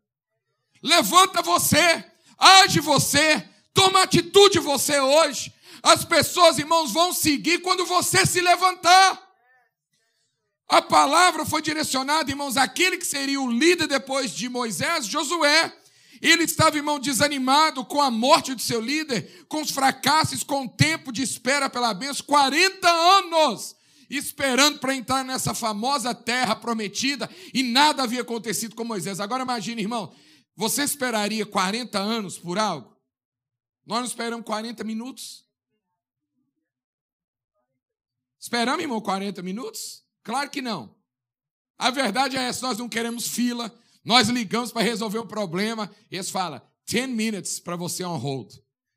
Levanta 0.84 1.42
você, 1.42 2.06
age 2.38 2.80
você, 2.80 3.44
toma 3.74 4.04
atitude 4.04 4.60
você 4.60 5.00
hoje. 5.00 5.52
As 5.82 6.06
pessoas, 6.06 6.60
irmãos, 6.60 6.92
vão 6.92 7.12
seguir 7.12 7.58
quando 7.64 7.84
você 7.88 8.24
se 8.28 8.40
levantar. 8.40 9.31
A 10.72 10.82
palavra 10.82 11.46
foi 11.46 11.62
direcionada, 11.62 12.32
irmãos, 12.32 12.56
àquele 12.56 12.98
que 12.98 13.06
seria 13.06 13.42
o 13.42 13.52
líder 13.52 13.88
depois 13.88 14.32
de 14.32 14.48
Moisés, 14.48 15.06
Josué. 15.06 15.70
Ele 16.22 16.46
estava, 16.46 16.78
irmão, 16.78 16.98
desanimado 16.98 17.84
com 17.84 18.02
a 18.02 18.10
morte 18.10 18.56
de 18.56 18.62
seu 18.62 18.80
líder, 18.80 19.46
com 19.50 19.62
os 19.62 19.72
fracassos, 19.72 20.46
com 20.46 20.64
o 20.64 20.70
tempo 20.70 21.12
de 21.12 21.22
espera 21.22 21.70
pela 21.70 21.94
bênção, 21.94 22.26
40 22.26 22.90
anos 22.90 23.76
esperando 24.10 24.80
para 24.80 24.96
entrar 24.96 25.26
nessa 25.26 25.54
famosa 25.54 26.16
terra 26.16 26.56
prometida 26.56 27.30
e 27.54 27.64
nada 27.64 28.04
havia 28.04 28.22
acontecido 28.22 28.74
com 28.74 28.86
Moisés. 28.86 29.20
Agora 29.20 29.44
imagine, 29.44 29.82
irmão, 29.82 30.16
Você 30.56 30.84
esperaria 30.84 31.46
40 31.46 32.00
anos 32.00 32.38
por 32.38 32.58
algo? 32.58 32.96
Nós 33.86 34.00
não 34.00 34.06
esperamos 34.06 34.46
40 34.46 34.86
minutos? 34.86 35.46
Esperamos, 38.40 38.82
irmão, 38.82 39.02
40 39.02 39.42
minutos? 39.42 40.02
Claro 40.24 40.50
que 40.50 40.62
não. 40.62 40.96
A 41.78 41.90
verdade 41.90 42.38
é 42.38 42.42
essa: 42.42 42.68
nós 42.68 42.78
não 42.78 42.88
queremos 42.88 43.28
fila, 43.28 43.74
nós 44.04 44.30
ligamos 44.30 44.72
para 44.72 44.82
resolver 44.82 45.20
um 45.20 45.28
problema, 45.28 45.90
eles 46.10 46.30
falam 46.30 46.62
10 46.90 47.10
minutes 47.10 47.60
para 47.60 47.76
você 47.76 48.04
on 48.04 48.18
hold. 48.18 48.54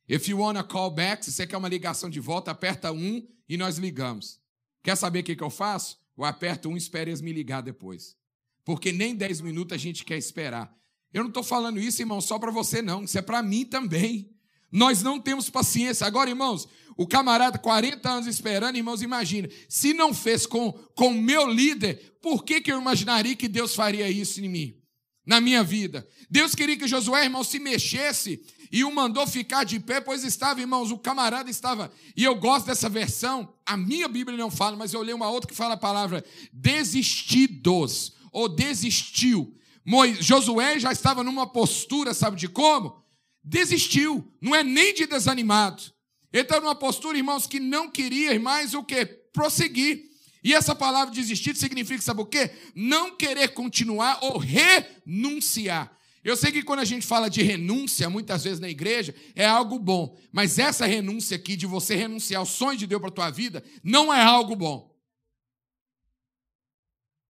If 0.09 0.29
you 0.29 0.39
want 0.39 0.59
a 0.59 0.65
call 0.65 0.91
back, 0.91 1.25
se 1.25 1.33
você 1.33 1.47
quer 1.47 1.57
uma 1.57 1.69
ligação 1.69 2.11
de 2.11 2.21
volta, 2.21 2.51
aperta 2.51 2.93
um 2.93 3.27
e 3.49 3.57
nós 3.57 3.79
ligamos. 3.79 4.39
Quer 4.83 4.97
saber 4.97 5.21
o 5.21 5.25
que, 5.25 5.37
que 5.37 5.43
eu 5.43 5.51
faço? 5.51 5.99
Eu 6.17 6.25
aperto 6.25 6.69
um 6.69 6.75
e 6.75 6.79
espero 6.79 7.09
eles 7.09 7.23
me 7.23 7.33
ligar 7.33 7.63
depois. 7.63 8.17
Porque 8.65 8.93
nem 8.93 9.15
10 9.15 9.41
minutos 9.41 9.75
a 9.75 9.79
gente 9.79 10.05
quer 10.05 10.19
esperar. 10.19 10.75
Eu 11.13 11.23
não 11.23 11.29
estou 11.29 11.43
falando 11.43 11.79
isso, 11.79 12.03
irmão, 12.03 12.21
só 12.21 12.39
para 12.39 12.51
você, 12.51 12.83
não. 12.83 13.05
Isso 13.05 13.17
é 13.17 13.23
para 13.23 13.43
mim 13.43 13.65
também. 13.65 14.34
Nós 14.75 15.05
não 15.05 15.21
temos 15.21 15.49
paciência. 15.49 16.05
Agora, 16.05 16.29
irmãos, 16.29 16.67
o 16.97 17.07
camarada, 17.07 17.59
40 17.59 18.11
anos 18.11 18.27
esperando, 18.27 18.75
irmãos, 18.75 19.03
imagina. 19.03 19.49
Se 19.69 19.95
não 19.95 20.13
fez 20.13 20.47
com 20.47 20.77
o 20.97 21.11
meu 21.13 21.47
líder, 21.47 22.17
por 22.21 22.45
que, 22.45 22.61
que 22.61 22.73
eu 22.73 22.81
imaginaria 22.81 23.37
que 23.37 23.47
Deus 23.47 23.73
faria 23.73 24.11
isso 24.11 24.41
em 24.41 24.49
mim? 24.49 24.77
Na 25.25 25.41
minha 25.41 25.63
vida. 25.63 26.05
Deus 26.29 26.57
queria 26.57 26.77
que 26.77 26.89
Josué, 26.89 27.23
irmão, 27.23 27.45
se 27.45 27.61
mexesse 27.61 28.45
e 28.73 28.83
o 28.83 28.93
mandou 28.93 29.25
ficar 29.29 29.63
de 29.63 29.79
pé, 29.79 30.01
pois 30.01 30.25
estava, 30.25 30.61
irmãos, 30.61 30.91
o 30.91 30.99
camarada 30.99 31.49
estava. 31.49 31.93
E 32.17 32.25
eu 32.25 32.35
gosto 32.35 32.67
dessa 32.67 32.89
versão, 32.89 33.55
a 33.65 33.77
minha 33.77 34.09
Bíblia 34.09 34.37
não 34.37 34.51
fala, 34.51 34.77
mas 34.77 34.93
eu 34.93 35.05
li 35.05 35.15
uma 35.15 35.31
outra 35.31 35.49
que 35.49 35.57
fala 35.57 35.75
a 35.75 35.77
palavra 35.79 36.25
desistidos, 36.53 38.13
ou 38.33 38.49
desistiu. 38.49 39.57
Josué 40.19 40.81
já 40.81 40.91
estava 40.91 41.23
numa 41.23 41.47
postura, 41.47 42.13
sabe 42.13 42.37
de 42.37 42.49
como? 42.49 43.04
Desistiu, 43.45 44.27
não 44.41 44.55
é 44.55 44.65
nem 44.65 44.95
de 44.95 45.07
desanimado. 45.07 45.83
Ele 46.33 46.43
está 46.43 46.59
numa 46.59 46.75
postura, 46.75 47.19
irmãos, 47.19 47.47
que 47.47 47.61
não 47.61 47.91
queria 47.91 48.39
mais 48.41 48.73
o 48.73 48.83
que? 48.83 49.05
Prosseguir. 49.05 50.11
E 50.43 50.55
essa 50.55 50.75
palavra 50.75 51.15
desistir 51.15 51.55
significa, 51.55 52.03
sabe 52.03 52.23
o 52.23 52.27
quê? 52.27 52.51
Não 52.75 53.17
querer 53.17 53.49
continuar 53.49 54.19
ou 54.23 54.39
renunciar. 54.39 55.95
Eu 56.25 56.37
sei 56.37 56.51
que 56.51 56.63
quando 56.63 56.81
a 56.81 56.85
gente 56.87 57.07
fala 57.07 57.29
de 57.29 57.43
renúncia, 57.43 58.09
muitas 58.09 58.45
vezes 58.45 58.59
na 58.59 58.69
igreja, 58.69 59.15
é 59.35 59.45
algo 59.45 59.79
bom. 59.79 60.19
Mas 60.33 60.59
essa 60.59 60.87
renúncia 60.87 61.37
aqui, 61.37 61.55
de 61.55 61.67
você 61.67 61.95
renunciar 61.95 62.41
ao 62.41 62.47
sonho 62.47 62.79
de 62.79 62.87
Deus 62.87 63.01
para 63.01 63.11
a 63.11 63.15
tua 63.15 63.31
vida, 63.31 63.63
não 63.83 64.13
é 64.13 64.23
algo 64.23 64.57
bom. 64.57 64.91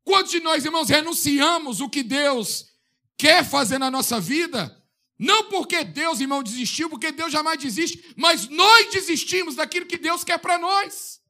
Quantos 0.04 0.30
de 0.30 0.38
nós, 0.38 0.64
irmãos, 0.64 0.88
renunciamos 0.88 1.80
o 1.80 1.88
que 1.88 2.04
Deus 2.04 2.68
quer 3.16 3.44
fazer 3.44 3.78
na 3.78 3.90
nossa 3.90 4.21
vida? 4.21 4.80
Não 5.18 5.49
porque 5.49 5.85
Deus, 5.85 6.21
irmão, 6.21 6.42
desistiu, 6.42 6.90
porque 6.90 7.12
Deus 7.12 7.33
jamais 7.33 7.59
desiste, 7.59 8.14
mas 8.16 8.49
nós 8.49 8.90
desistimos 8.90 9.54
daquilo 9.54 9.87
que 9.87 9.97
Deus 9.97 10.25
quer 10.25 10.38
para 10.38 10.59
nós. 10.59 11.21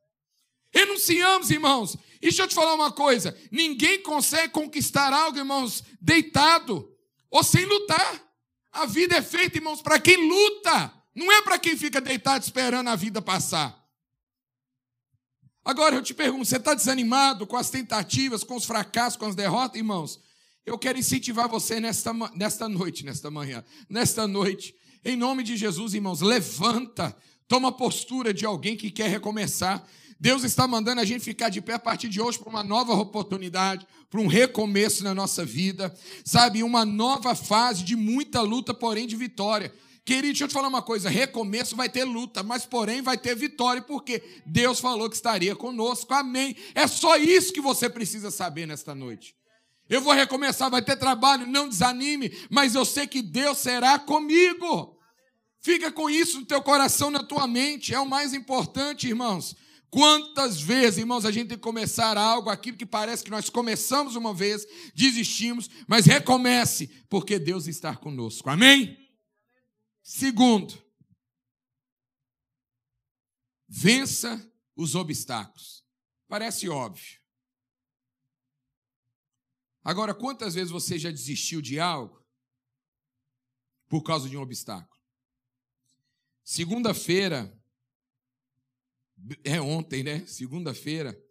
Renunciamos, 0.73 1.51
irmãos. 1.51 1.95
E 2.17 2.29
deixa 2.29 2.43
eu 2.43 2.49
te 2.49 2.55
falar 2.55 2.75
uma 2.75 2.91
coisa: 2.91 3.37
ninguém 3.51 4.03
consegue 4.03 4.49
conquistar 4.49 5.13
algo, 5.13 5.37
irmãos, 5.37 5.85
deitado 6.01 6.91
ou 7.31 7.45
sem 7.45 7.65
lutar. 7.65 8.23
A 8.73 8.87
vida 8.87 9.17
é 9.17 9.23
feita, 9.23 9.59
irmãos, 9.59 9.83
para 9.83 10.01
quem 10.01 10.17
luta, 10.17 10.93
não 11.15 11.31
é 11.31 11.43
para 11.43 11.59
quem 11.59 11.77
fica 11.77 12.01
deitado 12.01 12.43
esperando 12.43 12.89
a 12.89 12.97
vida 12.97 13.21
passar. 13.23 13.85
Agora 15.65 15.95
eu 15.95 16.03
te 16.03 16.15
pergunto: 16.15 16.47
você 16.47 16.57
está 16.57 16.75
desanimado 16.75 17.47
com 17.47 17.57
as 17.57 17.71
tentativas, 17.71 18.43
com 18.43 18.57
os 18.57 18.65
fracassos, 18.65 19.19
com 19.19 19.27
as 19.27 19.35
derrotas, 19.35 19.77
irmãos? 19.77 20.21
Eu 20.67 20.79
quero 20.79 20.99
incentivar 20.99 21.49
você 21.49 21.79
nesta, 21.79 22.13
nesta 22.35 22.69
noite, 22.69 23.05
nesta 23.05 23.31
manhã, 23.31 23.63
nesta 23.89 24.27
noite, 24.27 24.75
em 25.05 25.15
nome 25.15 25.43
de 25.43 25.59
Jesus, 25.59 25.93
irmãos, 25.93 26.23
levanta, 26.23 27.15
toma 27.47 27.69
a 27.69 27.73
postura 27.73 28.33
de 28.33 28.47
alguém 28.47 28.75
que 28.75 28.91
quer 28.91 29.11
recomeçar. 29.11 29.87
Deus 30.19 30.43
está 30.43 30.67
mandando 30.67 31.03
a 31.03 31.05
gente 31.05 31.23
ficar 31.23 31.51
de 31.51 31.61
pé 31.61 31.75
a 31.75 31.79
partir 31.79 32.09
de 32.09 32.19
hoje 32.19 32.39
para 32.39 32.49
uma 32.49 32.65
nova 32.65 32.95
oportunidade, 32.95 33.87
para 34.09 34.21
um 34.21 34.27
recomeço 34.27 35.05
na 35.05 35.15
nossa 35.15 35.45
vida, 35.45 35.95
sabe? 36.25 36.63
Uma 36.63 36.87
nova 36.87 37.35
fase 37.35 37.85
de 37.85 37.95
muita 37.95 38.41
luta, 38.41 38.73
porém 38.73 39.07
de 39.07 39.17
vitória. 39.17 39.71
Querido, 40.03 40.29
deixa 40.29 40.45
eu 40.45 40.49
te 40.49 40.55
falar 40.55 40.69
uma 40.69 40.81
coisa: 40.81 41.11
recomeço 41.11 41.77
vai 41.77 41.91
ter 41.91 42.05
luta, 42.05 42.43
mas 42.43 42.65
porém 42.65 43.03
vai 43.03 43.19
ter 43.19 43.37
vitória, 43.37 43.83
porque 43.83 44.23
Deus 44.47 44.81
falou 44.81 45.11
que 45.11 45.17
estaria 45.17 45.55
conosco. 45.55 46.15
Amém. 46.15 46.57
É 46.75 46.87
só 46.87 47.19
isso 47.19 47.53
que 47.53 47.61
você 47.61 47.91
precisa 47.91 48.31
saber 48.31 48.67
nesta 48.67 48.95
noite. 48.95 49.35
Eu 49.89 50.01
vou 50.01 50.15
recomeçar, 50.15 50.71
vai 50.71 50.83
ter 50.83 50.97
trabalho, 50.97 51.47
não 51.47 51.69
desanime, 51.69 52.33
mas 52.51 52.75
eu 52.75 52.85
sei 52.85 53.07
que 53.07 53.21
Deus 53.21 53.59
será 53.59 53.99
comigo. 53.99 54.99
Fica 55.61 55.91
com 55.91 56.09
isso 56.09 56.41
no 56.41 56.47
teu 56.47 56.63
coração, 56.63 57.11
na 57.11 57.23
tua 57.23 57.47
mente, 57.47 57.95
é 57.95 58.01
o 58.01 58.09
mais 58.09 58.35
importante, 58.35 59.09
irmãos. 59.09 59.55
Quantas 59.91 60.61
vezes, 60.61 60.99
irmãos, 60.99 61.25
a 61.25 61.31
gente 61.31 61.49
tem 61.49 61.57
que 61.57 61.63
começar 61.63 62.19
algo, 62.19 62.51
aquilo 62.51 62.77
que 62.77 62.85
parece 62.85 63.23
que 63.23 63.31
nós 63.31 63.49
começamos 63.49 64.17
uma 64.17 64.35
vez, 64.35 64.67
desistimos, 64.95 65.71
mas 65.87 66.05
recomece, 66.05 66.89
porque 67.09 67.39
Deus 67.39 67.67
está 67.69 67.95
conosco. 67.95 68.51
Amém? 68.51 68.99
Segundo, 70.03 70.77
vença 73.69 74.45
os 74.77 74.95
obstáculos. 74.95 75.85
Parece 76.29 76.69
óbvio. 76.69 77.24
Agora, 79.85 80.15
quantas 80.15 80.55
vezes 80.55 80.71
você 80.71 80.99
já 80.99 81.11
desistiu 81.11 81.61
de 81.61 81.79
algo 81.79 82.25
por 83.87 84.03
causa 84.03 84.31
de 84.31 84.37
um 84.37 84.41
obstáculo? 84.41 84.99
Segunda-feira, 86.43 87.55
é 89.45 89.61
ontem, 89.61 90.03
né? 90.03 90.27
Segunda-feira, 90.27 91.23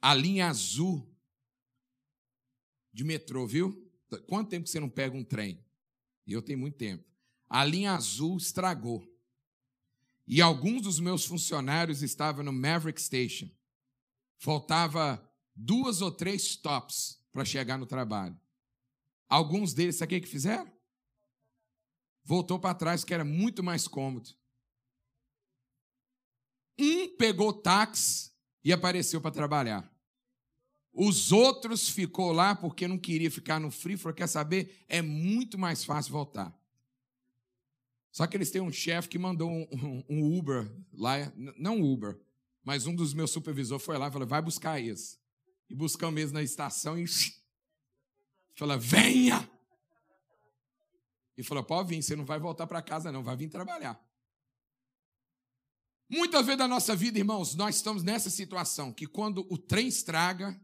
a 0.00 0.14
linha 0.14 0.48
azul 0.48 1.14
de 2.92 3.04
metrô, 3.04 3.46
viu? 3.46 3.90
Quanto 4.26 4.48
tempo 4.48 4.66
você 4.66 4.80
não 4.80 4.88
pega 4.88 5.14
um 5.14 5.24
trem? 5.24 5.62
Eu 6.26 6.40
tenho 6.40 6.58
muito 6.58 6.78
tempo. 6.78 7.04
A 7.48 7.62
linha 7.62 7.92
azul 7.92 8.38
estragou. 8.38 9.06
E 10.26 10.40
alguns 10.40 10.82
dos 10.82 10.98
meus 10.98 11.26
funcionários 11.26 12.02
estavam 12.02 12.42
no 12.42 12.52
Maverick 12.52 13.00
Station. 13.00 13.50
Faltava 14.38 15.22
duas 15.54 16.00
ou 16.00 16.10
três 16.10 16.42
stops 16.42 17.21
para 17.32 17.44
chegar 17.44 17.78
no 17.78 17.86
trabalho. 17.86 18.38
Alguns 19.28 19.72
deles, 19.72 19.96
sabe 19.96 20.16
o 20.16 20.20
que 20.20 20.28
fizeram? 20.28 20.70
Voltou 22.24 22.58
para 22.58 22.74
trás, 22.74 23.04
que 23.04 23.14
era 23.14 23.24
muito 23.24 23.62
mais 23.62 23.88
cômodo. 23.88 24.30
Um 26.78 27.16
pegou 27.16 27.52
táxi 27.52 28.30
e 28.64 28.72
apareceu 28.72 29.20
para 29.20 29.30
trabalhar. 29.30 29.90
Os 30.92 31.32
outros 31.32 31.88
ficou 31.88 32.32
lá 32.32 32.54
porque 32.54 32.86
não 32.86 32.98
queria 32.98 33.30
ficar 33.30 33.58
no 33.58 33.70
frio, 33.70 33.98
falou, 33.98 34.14
quer 34.14 34.26
saber? 34.26 34.84
É 34.86 35.00
muito 35.00 35.58
mais 35.58 35.84
fácil 35.84 36.12
voltar. 36.12 36.56
Só 38.10 38.26
que 38.26 38.36
eles 38.36 38.50
têm 38.50 38.60
um 38.60 38.70
chefe 38.70 39.08
que 39.08 39.18
mandou 39.18 39.50
um, 39.50 39.66
um, 39.72 40.04
um, 40.08 40.38
Uber 40.38 40.70
lá, 40.92 41.32
não 41.56 41.80
Uber, 41.80 42.20
mas 42.62 42.86
um 42.86 42.94
dos 42.94 43.14
meus 43.14 43.30
supervisores 43.30 43.84
foi 43.84 43.96
lá 43.96 44.08
e 44.08 44.12
falou, 44.12 44.28
vai 44.28 44.42
buscar 44.42 44.78
eles. 44.78 45.18
E 45.72 45.74
buscamos 45.74 46.20
eles 46.20 46.32
na 46.32 46.42
estação 46.42 46.98
e 46.98 47.06
falou, 48.54 48.78
venha! 48.78 49.50
E 51.34 51.42
falou, 51.42 51.64
pode 51.64 51.88
vir, 51.88 52.02
você 52.02 52.14
não 52.14 52.26
vai 52.26 52.38
voltar 52.38 52.66
para 52.66 52.82
casa 52.82 53.10
não, 53.10 53.22
vai 53.22 53.34
vir 53.34 53.48
trabalhar. 53.48 53.98
Muitas 56.10 56.44
vezes 56.44 56.58
da 56.58 56.68
nossa 56.68 56.94
vida, 56.94 57.18
irmãos, 57.18 57.54
nós 57.54 57.76
estamos 57.76 58.02
nessa 58.02 58.28
situação 58.28 58.92
que 58.92 59.06
quando 59.06 59.46
o 59.48 59.56
trem 59.56 59.88
estraga, 59.88 60.60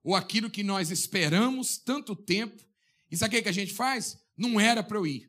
ou 0.00 0.14
aquilo 0.14 0.48
que 0.48 0.62
nós 0.62 0.92
esperamos 0.92 1.76
tanto 1.76 2.14
tempo, 2.14 2.64
e 3.10 3.16
sabe 3.16 3.36
o 3.36 3.42
que 3.42 3.48
a 3.48 3.52
gente 3.52 3.74
faz? 3.74 4.16
Não 4.36 4.60
era 4.60 4.80
para 4.80 4.96
eu 4.96 5.04
ir. 5.04 5.28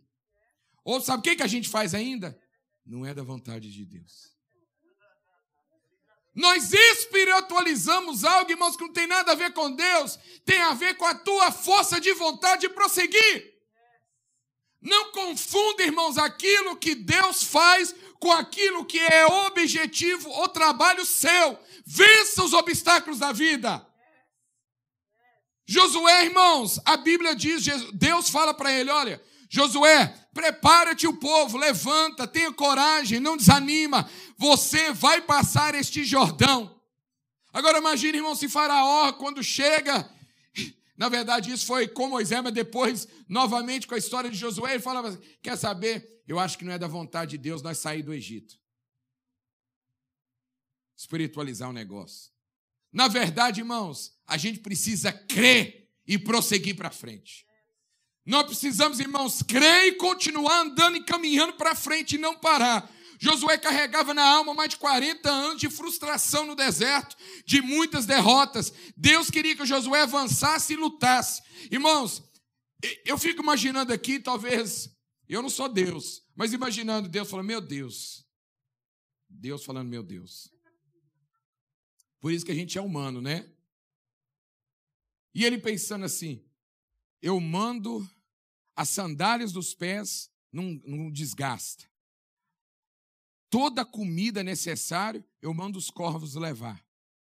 Ou 0.85 1.01
sabe 1.01 1.27
o 1.27 1.35
que 1.35 1.41
a 1.41 1.47
gente 1.47 1.69
faz 1.69 1.95
ainda? 1.95 2.39
Não 2.85 3.03
é 3.03 3.15
da 3.15 3.23
vontade 3.23 3.71
de 3.71 3.83
Deus. 3.83 4.32
Nós 6.35 6.73
espiritualizamos 6.73 8.23
algo, 8.23 8.49
irmãos, 8.49 8.75
que 8.75 8.83
não 8.83 8.91
tem 8.91 9.05
nada 9.05 9.33
a 9.33 9.35
ver 9.35 9.53
com 9.53 9.71
Deus, 9.71 10.17
tem 10.43 10.59
a 10.61 10.73
ver 10.73 10.95
com 10.97 11.05
a 11.05 11.13
tua 11.13 11.51
força 11.51 12.01
de 12.01 12.11
vontade 12.13 12.61
de 12.61 12.69
prosseguir. 12.69 13.53
Não 14.81 15.11
confunda, 15.11 15.83
irmãos, 15.83 16.17
aquilo 16.17 16.75
que 16.75 16.95
Deus 16.95 17.43
faz 17.43 17.95
com 18.19 18.31
aquilo 18.31 18.85
que 18.85 18.99
é 18.99 19.25
objetivo 19.25 20.29
ou 20.29 20.49
trabalho 20.49 21.05
seu. 21.05 21.57
Vença 21.85 22.43
os 22.43 22.53
obstáculos 22.53 23.19
da 23.19 23.31
vida. 23.31 23.85
Josué, 25.65 26.25
irmãos, 26.25 26.79
a 26.83 26.97
Bíblia 26.97 27.35
diz, 27.35 27.65
Deus 27.93 28.29
fala 28.29 28.53
para 28.53 28.71
ele: 28.71 28.89
olha, 28.89 29.23
Josué, 29.49 30.07
prepara-te 30.33 31.05
o 31.05 31.13
povo, 31.13 31.57
levanta, 31.57 32.27
tenha 32.27 32.51
coragem, 32.51 33.19
não 33.19 33.37
desanima, 33.37 34.09
você 34.43 34.91
vai 34.91 35.21
passar 35.21 35.73
este 35.73 36.03
Jordão. 36.03 36.77
Agora 37.53 37.77
imagine, 37.77 38.17
irmão, 38.17 38.35
se 38.35 38.49
Faraó, 38.49 39.13
quando 39.13 39.41
chega 39.41 40.09
Na 40.97 41.07
verdade, 41.07 41.49
isso 41.49 41.65
foi 41.65 41.87
com 41.87 42.09
Moisés, 42.09 42.43
mas 42.43 42.53
depois, 42.53 43.07
novamente, 43.27 43.87
com 43.87 43.95
a 43.95 43.97
história 43.97 44.29
de 44.29 44.37
Josué, 44.37 44.73
ele 44.73 44.83
falava: 44.83 45.07
assim, 45.09 45.21
quer 45.41 45.57
saber? 45.57 46.21
Eu 46.27 46.39
acho 46.39 46.57
que 46.57 46.65
não 46.65 46.73
é 46.73 46.77
da 46.77 46.87
vontade 46.87 47.31
de 47.31 47.37
Deus 47.37 47.61
nós 47.61 47.77
sair 47.77 48.03
do 48.03 48.13
Egito. 48.13 48.59
Espiritualizar 50.95 51.69
o 51.69 51.73
negócio. 51.73 52.31
Na 52.91 53.07
verdade, 53.07 53.61
irmãos, 53.61 54.13
a 54.27 54.37
gente 54.37 54.59
precisa 54.59 55.11
crer 55.11 55.89
e 56.05 56.17
prosseguir 56.17 56.75
para 56.75 56.91
frente. 56.91 57.45
Nós 58.25 58.45
precisamos, 58.45 58.99
irmãos, 58.99 59.41
crer 59.41 59.87
e 59.87 59.93
continuar 59.93 60.61
andando 60.61 60.97
e 60.97 61.03
caminhando 61.03 61.53
para 61.53 61.75
frente 61.75 62.15
e 62.15 62.19
não 62.19 62.37
parar. 62.37 62.89
Josué 63.23 63.57
carregava 63.57 64.13
na 64.13 64.21
alma 64.21 64.53
mais 64.53 64.71
de 64.71 64.75
40 64.75 65.31
anos 65.31 65.61
de 65.61 65.69
frustração 65.69 66.45
no 66.45 66.57
deserto, 66.57 67.15
de 67.45 67.61
muitas 67.61 68.05
derrotas. 68.05 68.73
Deus 68.97 69.29
queria 69.29 69.55
que 69.55 69.65
Josué 69.65 70.01
avançasse 70.01 70.73
e 70.73 70.75
lutasse. 70.75 71.41
Irmãos, 71.71 72.21
eu 73.05 73.17
fico 73.17 73.41
imaginando 73.41 73.93
aqui, 73.93 74.19
talvez, 74.19 74.93
eu 75.25 75.41
não 75.41 75.49
sou 75.49 75.69
Deus, 75.69 76.21
mas 76.35 76.51
imaginando 76.51 77.07
Deus 77.07 77.29
falando: 77.29 77.47
Meu 77.47 77.61
Deus. 77.61 78.27
Deus 79.29 79.63
falando: 79.63 79.87
Meu 79.87 80.03
Deus. 80.03 80.51
Por 82.19 82.33
isso 82.33 82.45
que 82.45 82.51
a 82.51 82.55
gente 82.55 82.77
é 82.77 82.81
humano, 82.81 83.21
né? 83.21 83.49
E 85.33 85.45
ele 85.45 85.57
pensando 85.57 86.03
assim: 86.03 86.45
Eu 87.21 87.39
mando 87.39 88.05
as 88.75 88.89
sandálias 88.89 89.53
dos 89.53 89.73
pés 89.73 90.29
não, 90.51 90.73
não 90.85 91.09
desgasta. 91.09 91.92
Toda 93.53 93.83
a 93.83 93.85
comida 93.85 94.41
necessária 94.41 95.23
eu 95.39 95.53
mando 95.53 95.77
os 95.77 95.91
corvos 95.91 96.33
levar. 96.33 96.83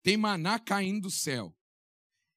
Tem 0.03 0.17
maná 0.17 0.59
caindo 0.59 1.03
do 1.03 1.11
céu. 1.11 1.55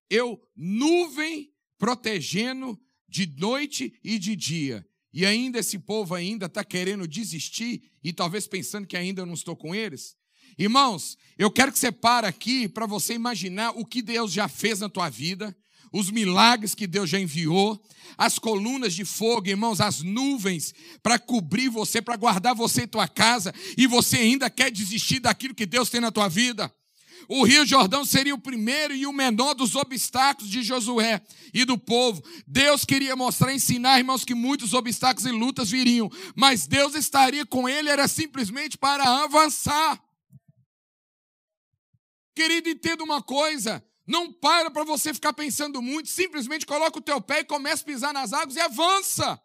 Eu, 0.10 0.38
nuvem 0.54 1.50
protegendo 1.78 2.78
de 3.08 3.26
noite 3.38 3.98
e 4.04 4.20
de 4.20 4.36
dia. 4.36 4.86
E 5.14 5.26
ainda 5.26 5.60
esse 5.60 5.80
povo 5.80 6.14
ainda 6.14 6.48
está 6.48 6.62
querendo 6.62 7.08
desistir 7.08 7.90
e 8.04 8.12
talvez 8.12 8.48
pensando 8.48 8.86
que 8.86 8.98
ainda 8.98 9.22
eu 9.22 9.26
não 9.26 9.34
estou 9.34 9.56
com 9.56 9.74
eles. 9.74 10.18
Irmãos, 10.58 11.18
eu 11.38 11.50
quero 11.50 11.72
que 11.72 11.80
você 11.80 11.90
pare 11.90 12.28
aqui 12.28 12.68
para 12.68 12.86
você 12.86 13.14
imaginar 13.14 13.70
o 13.78 13.86
que 13.86 14.02
Deus 14.02 14.34
já 14.34 14.50
fez 14.50 14.82
na 14.82 14.90
tua 14.90 15.08
vida, 15.08 15.56
os 15.92 16.12
milagres 16.12 16.76
que 16.76 16.88
Deus 16.88 17.10
já 17.10 17.20
enviou, 17.20 17.82
as 18.18 18.38
colunas 18.38 18.94
de 18.94 19.06
fogo, 19.06 19.48
irmãos, 19.48 19.80
as 19.80 20.02
nuvens 20.02 20.74
para 21.02 21.18
cobrir 21.18 21.70
você, 21.70 22.02
para 22.02 22.18
guardar 22.18 22.54
você 22.54 22.84
e 22.84 22.88
tua 22.88 23.08
casa, 23.08 23.54
e 23.78 23.88
você 23.88 24.18
ainda 24.18 24.50
quer 24.50 24.72
desistir 24.72 25.20
daquilo 25.20 25.56
que 25.56 25.66
Deus 25.66 25.90
tem 25.90 26.02
na 26.02 26.12
tua 26.12 26.28
vida. 26.28 26.74
O 27.28 27.44
Rio 27.44 27.66
Jordão 27.66 28.06
seria 28.06 28.34
o 28.34 28.40
primeiro 28.40 28.94
e 28.96 29.06
o 29.06 29.14
menor 29.14 29.54
dos 29.54 29.76
obstáculos 29.76 30.50
de 30.50 30.64
Josué 30.64 31.22
e 31.54 31.66
do 31.66 31.78
povo. 31.78 32.24
Deus 32.48 32.86
queria 32.86 33.16
mostrar, 33.16 33.54
ensinar, 33.54 34.00
irmãos, 34.00 34.26
que 34.26 34.34
muitos 34.34 34.74
obstáculos 34.74 35.30
e 35.30 35.32
lutas 35.32 35.70
viriam, 35.70 36.10
mas 36.36 36.66
Deus 36.66 36.96
estaria 36.96 37.46
com 37.46 37.68
ele, 37.68 37.90
era 37.90 38.08
simplesmente 38.08 38.78
para 38.78 39.24
avançar. 39.24 40.02
Querido, 42.36 42.70
entenda 42.70 43.04
uma 43.04 43.22
coisa: 43.22 43.84
não 44.10 44.34
para 44.34 44.72
para 44.72 44.84
você 44.84 45.14
ficar 45.14 45.34
pensando 45.34 45.84
muito, 45.84 46.10
simplesmente 46.10 46.66
coloca 46.66 46.98
o 46.98 47.02
teu 47.02 47.22
pé 47.22 47.42
e 47.42 47.46
começa 47.46 47.84
a 47.84 47.86
pisar 47.86 48.12
nas 48.12 48.34
águas 48.34 48.56
e 48.56 48.60
avança. 48.60 49.40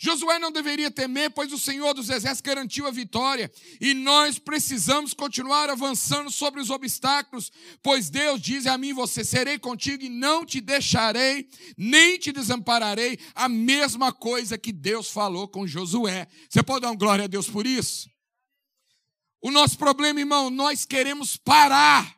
Josué 0.00 0.38
não 0.38 0.52
deveria 0.52 0.92
temer, 0.92 1.32
pois 1.32 1.52
o 1.52 1.58
Senhor 1.58 1.92
dos 1.92 2.08
Exércitos 2.08 2.40
garantiu 2.40 2.86
a 2.86 2.92
vitória, 2.92 3.50
e 3.80 3.94
nós 3.94 4.38
precisamos 4.38 5.12
continuar 5.12 5.68
avançando 5.68 6.30
sobre 6.30 6.60
os 6.60 6.70
obstáculos, 6.70 7.50
pois 7.82 8.08
Deus 8.08 8.40
diz 8.40 8.68
a 8.68 8.78
mim: 8.78 8.92
Você 8.92 9.24
serei 9.24 9.58
contigo 9.58 10.04
e 10.04 10.08
não 10.08 10.46
te 10.46 10.60
deixarei, 10.60 11.48
nem 11.76 12.16
te 12.16 12.30
desampararei. 12.30 13.18
A 13.34 13.48
mesma 13.48 14.12
coisa 14.12 14.56
que 14.56 14.70
Deus 14.70 15.10
falou 15.10 15.48
com 15.48 15.66
Josué. 15.66 16.28
Você 16.48 16.62
pode 16.62 16.82
dar 16.82 16.92
um 16.92 16.96
glória 16.96 17.24
a 17.24 17.28
Deus 17.28 17.48
por 17.50 17.66
isso? 17.66 18.08
O 19.42 19.50
nosso 19.50 19.76
problema, 19.76 20.20
irmão, 20.20 20.48
nós 20.50 20.84
queremos 20.84 21.36
parar 21.36 22.17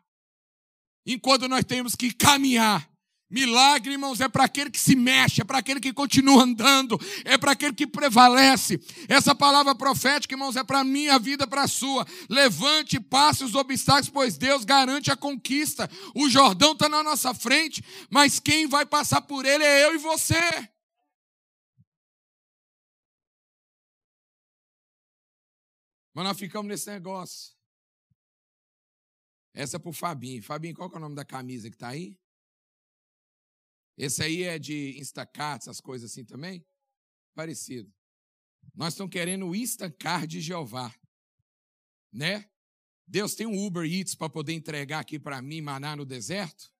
enquanto 1.07 1.49
nós 1.49 1.65
temos 1.65 1.95
que 1.95 2.13
caminhar. 2.13 2.91
Milagre, 3.31 3.93
irmãos, 3.93 4.21
é 4.21 4.29
para 4.29 4.43
aquele 4.43 4.71
que 4.71 4.81
se 4.81 4.97
mexe, 4.97 5.41
é 5.41 5.45
para 5.45 5.59
aquele 5.59 5.79
que 5.79 5.93
continua 5.93 6.43
andando, 6.43 6.99
é 7.25 7.39
para 7.39 7.53
aquele 7.53 7.73
que 7.73 7.87
prevalece. 7.87 8.81
Essa 9.09 9.37
palavra 9.37 9.73
profética, 9.73 10.35
irmãos, 10.35 10.57
é 10.57 10.65
para 10.65 10.81
a 10.81 10.85
minha 10.85 11.17
vida, 11.17 11.47
para 11.47 11.63
a 11.63 11.69
sua. 11.69 12.05
Levante 12.29 12.97
e 12.97 13.01
passe 13.01 13.45
os 13.45 13.55
obstáculos, 13.55 14.11
pois 14.11 14.37
Deus 14.37 14.65
garante 14.65 15.13
a 15.13 15.17
conquista. 15.17 15.89
O 16.13 16.29
Jordão 16.29 16.73
está 16.73 16.89
na 16.89 17.05
nossa 17.05 17.33
frente, 17.33 17.85
mas 18.11 18.41
quem 18.41 18.67
vai 18.67 18.85
passar 18.85 19.21
por 19.21 19.47
ele 19.47 19.63
é 19.63 19.85
eu 19.85 19.95
e 19.95 19.99
você. 19.99 20.69
Mas 26.13 26.25
nós 26.25 26.37
ficamos 26.37 26.69
nesse 26.69 26.91
negócio. 26.91 27.60
Essa 29.53 29.77
é 29.77 29.79
para 29.81 29.91
o 29.91 29.93
Fabinho. 29.93 30.43
Fabinho, 30.43 30.75
qual 30.75 30.91
é 30.93 30.97
o 30.97 31.01
nome 31.01 31.15
da 31.15 31.25
camisa 31.25 31.69
que 31.69 31.77
está 31.77 31.89
aí? 31.89 32.19
Esse 33.97 34.23
aí 34.23 34.43
é 34.45 34.59
de 34.59 34.99
Instacart, 34.99 35.63
essas 35.63 35.81
coisas 35.81 36.11
assim 36.11 36.25
também? 36.25 36.65
Parecido. 37.35 37.93
Nós 38.75 38.95
estamos 38.95 39.13
querendo 39.13 39.47
o 39.47 39.55
Instacart 39.55 40.27
de 40.27 40.41
Jeová. 40.41 40.95
Né? 42.13 42.49
Deus 43.07 43.35
tem 43.35 43.47
um 43.47 43.67
Uber 43.67 43.85
Eats 43.85 44.15
para 44.15 44.31
poder 44.31 44.53
entregar 44.53 45.01
aqui 45.01 45.19
para 45.19 45.43
mim, 45.43 45.61
maná 45.61 45.97
no 45.97 46.05
deserto? 46.05 46.73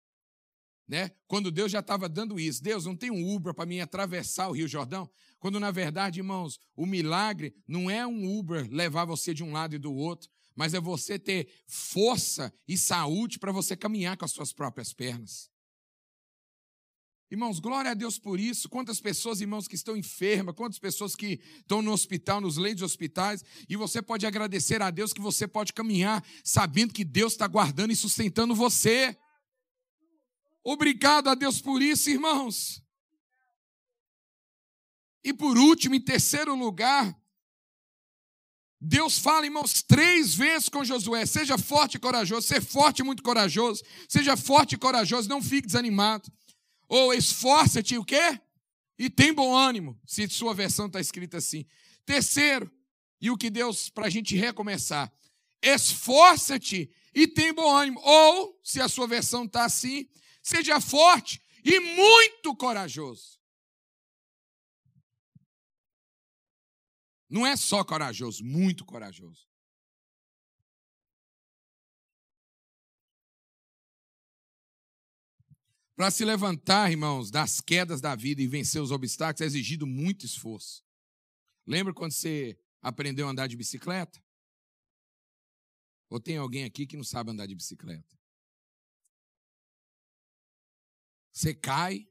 Né? 0.87 1.11
Quando 1.27 1.51
Deus 1.51 1.71
já 1.71 1.81
estava 1.81 2.09
dando 2.09 2.39
isso. 2.39 2.63
Deus 2.63 2.85
não 2.85 2.97
tem 2.97 3.11
um 3.11 3.35
Uber 3.35 3.55
para 3.55 3.67
mim 3.67 3.81
atravessar 3.81 4.49
o 4.49 4.53
Rio 4.53 4.67
Jordão? 4.67 5.11
Quando 5.39 5.61
na 5.61 5.71
verdade, 5.71 6.21
irmãos, 6.21 6.59
o 6.75 6.87
milagre 6.87 7.55
não 7.67 7.91
é 7.91 8.07
um 8.07 8.39
Uber 8.39 8.69
levar 8.71 9.05
você 9.05 9.35
de 9.35 9.45
um 9.45 9.53
lado 9.53 9.75
e 9.75 9.79
do 9.79 9.93
outro 9.93 10.31
mas 10.61 10.75
é 10.75 10.79
você 10.79 11.19
ter 11.19 11.49
força 11.67 12.53
e 12.69 12.77
saúde 12.77 13.39
para 13.39 13.51
você 13.51 13.75
caminhar 13.75 14.15
com 14.19 14.27
as 14.27 14.31
suas 14.31 14.53
próprias 14.53 14.93
pernas. 14.93 15.51
Irmãos, 17.31 17.59
glória 17.59 17.93
a 17.93 17.95
Deus 17.95 18.19
por 18.19 18.39
isso. 18.39 18.69
Quantas 18.69 19.01
pessoas, 19.01 19.41
irmãos, 19.41 19.67
que 19.67 19.75
estão 19.75 19.97
enfermas, 19.97 20.55
quantas 20.55 20.79
pessoas 20.79 21.17
que 21.17 21.41
estão 21.57 21.81
no 21.81 21.91
hospital, 21.91 22.43
nos 22.43 22.59
leitos 22.59 22.81
de 22.81 22.85
hospitais, 22.85 23.43
e 23.71 23.75
você 23.75 24.03
pode 24.03 24.27
agradecer 24.27 24.83
a 24.83 24.91
Deus 24.91 25.15
que 25.15 25.21
você 25.23 25.49
pode 25.49 25.73
caminhar 25.73 26.23
sabendo 26.45 26.93
que 26.93 27.07
Deus 27.07 27.33
está 27.33 27.47
guardando 27.47 27.93
e 27.93 27.97
sustentando 27.97 28.55
você. 28.55 29.17
Obrigado 30.63 31.29
a 31.29 31.35
Deus 31.35 31.59
por 31.63 31.81
isso, 31.81 32.11
irmãos. 32.11 32.85
E 35.25 35.33
por 35.33 35.57
último, 35.57 35.95
em 35.95 36.03
terceiro 36.03 36.55
lugar, 36.55 37.19
Deus 38.81 39.19
fala, 39.19 39.45
irmãos, 39.45 39.83
três 39.83 40.35
vezes 40.35 40.69
com 40.69 40.83
Josué: 40.83 41.27
seja 41.27 41.59
forte 41.59 41.97
e 41.97 42.01
corajoso, 42.01 42.47
ser 42.47 42.63
forte 42.63 43.01
e 43.01 43.03
muito 43.03 43.23
corajoso, 43.23 43.83
seja 44.09 44.37
forte 44.37 44.75
e 44.75 44.79
corajoso, 44.79 45.29
não 45.29 45.43
fique 45.43 45.67
desanimado. 45.67 46.33
Ou 46.89 47.13
esforça-te, 47.13 47.99
o 47.99 48.05
quê? 48.05 48.41
E 48.99 49.11
tem 49.11 49.33
bom 49.33 49.55
ânimo, 49.55 49.99
se 50.07 50.29
sua 50.29 50.55
versão 50.55 50.87
está 50.87 51.01
escrita 51.01 51.37
assim. 51.37 51.67
Terceiro, 52.07 52.71
e 53.21 53.31
o 53.31 53.37
que 53.37 53.51
Deus, 53.51 53.91
para 53.91 54.07
a 54.07 54.11
gente 54.11 54.35
recomeçar, 54.35 55.13
esforça-te 55.63 56.91
e 57.15 57.27
tem 57.27 57.53
bom 57.53 57.71
ânimo. 57.71 58.01
Ou, 58.03 58.59
se 58.65 58.81
a 58.81 58.89
sua 58.89 59.07
versão 59.07 59.45
está 59.45 59.65
assim, 59.65 60.09
seja 60.43 60.81
forte 60.81 61.41
e 61.65 61.79
muito 61.81 62.57
corajoso. 62.57 63.40
Não 67.31 67.47
é 67.47 67.57
só 67.57 67.85
corajoso, 67.85 68.45
muito 68.45 68.85
corajoso. 68.85 69.49
Para 75.95 76.11
se 76.11 76.25
levantar, 76.25 76.91
irmãos, 76.91 77.31
das 77.31 77.61
quedas 77.61 78.01
da 78.01 78.17
vida 78.17 78.41
e 78.43 78.49
vencer 78.49 78.83
os 78.83 78.91
obstáculos 78.91 79.43
é 79.43 79.45
exigido 79.45 79.87
muito 79.87 80.25
esforço. 80.27 80.83
Lembra 81.67 81.93
quando 81.93 82.13
você 82.13 82.59
aprendeu 82.81 83.29
a 83.29 83.31
andar 83.31 83.47
de 83.47 83.57
bicicleta? 83.57 84.21
Ou 86.09 86.19
tem 86.19 86.39
alguém 86.39 86.65
aqui 86.65 86.87
que 86.87 86.97
não 86.97 87.05
sabe 87.05 87.31
andar 87.31 87.47
de 87.47 87.55
bicicleta? 87.55 88.19
Você 91.33 91.55
cai, 91.55 92.09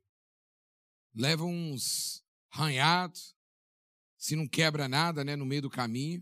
leva 1.14 1.44
uns 1.44 2.24
ranhados, 2.48 3.36
se 4.20 4.36
não 4.36 4.46
quebra 4.46 4.90
nada 4.90 5.24
né, 5.24 5.38
no 5.38 5.46
meio 5.46 5.62
do 5.62 5.70
caminho. 5.70 6.22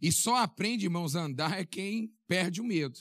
E 0.00 0.10
só 0.10 0.36
aprende, 0.36 0.86
irmãos, 0.86 1.14
a 1.14 1.20
andar 1.20 1.60
é 1.60 1.64
quem 1.64 2.16
perde 2.26 2.62
o 2.62 2.64
medo. 2.64 2.98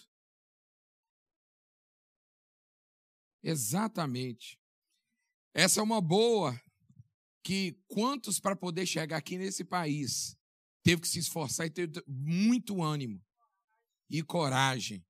Exatamente. 3.41 4.59
Essa 5.53 5.79
é 5.79 5.83
uma 5.83 6.01
boa 6.01 6.61
que 7.41 7.81
quantos 7.87 8.37
para 8.37 8.53
poder 8.53 8.85
chegar 8.85 9.15
aqui 9.15 9.37
nesse 9.37 9.63
país 9.63 10.37
teve 10.83 11.01
que 11.01 11.07
se 11.07 11.19
esforçar 11.19 11.65
e 11.65 11.69
ter 11.69 11.89
muito 12.05 12.83
ânimo 12.83 13.23
e 14.09 14.21
coragem. 14.21 15.05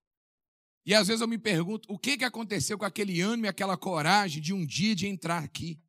E 0.85 0.93
às 0.93 1.07
vezes 1.07 1.21
eu 1.21 1.27
me 1.27 1.39
pergunto, 1.39 1.91
o 1.91 1.97
que, 1.97 2.17
que 2.17 2.23
aconteceu 2.23 2.77
com 2.77 2.85
aquele 2.85 3.19
ânimo 3.19 3.47
e 3.47 3.49
aquela 3.49 3.75
coragem 3.75 4.41
de 4.41 4.53
um 4.53 4.63
dia 4.63 4.95
de 4.95 5.07
entrar 5.07 5.43
aqui? 5.43 5.81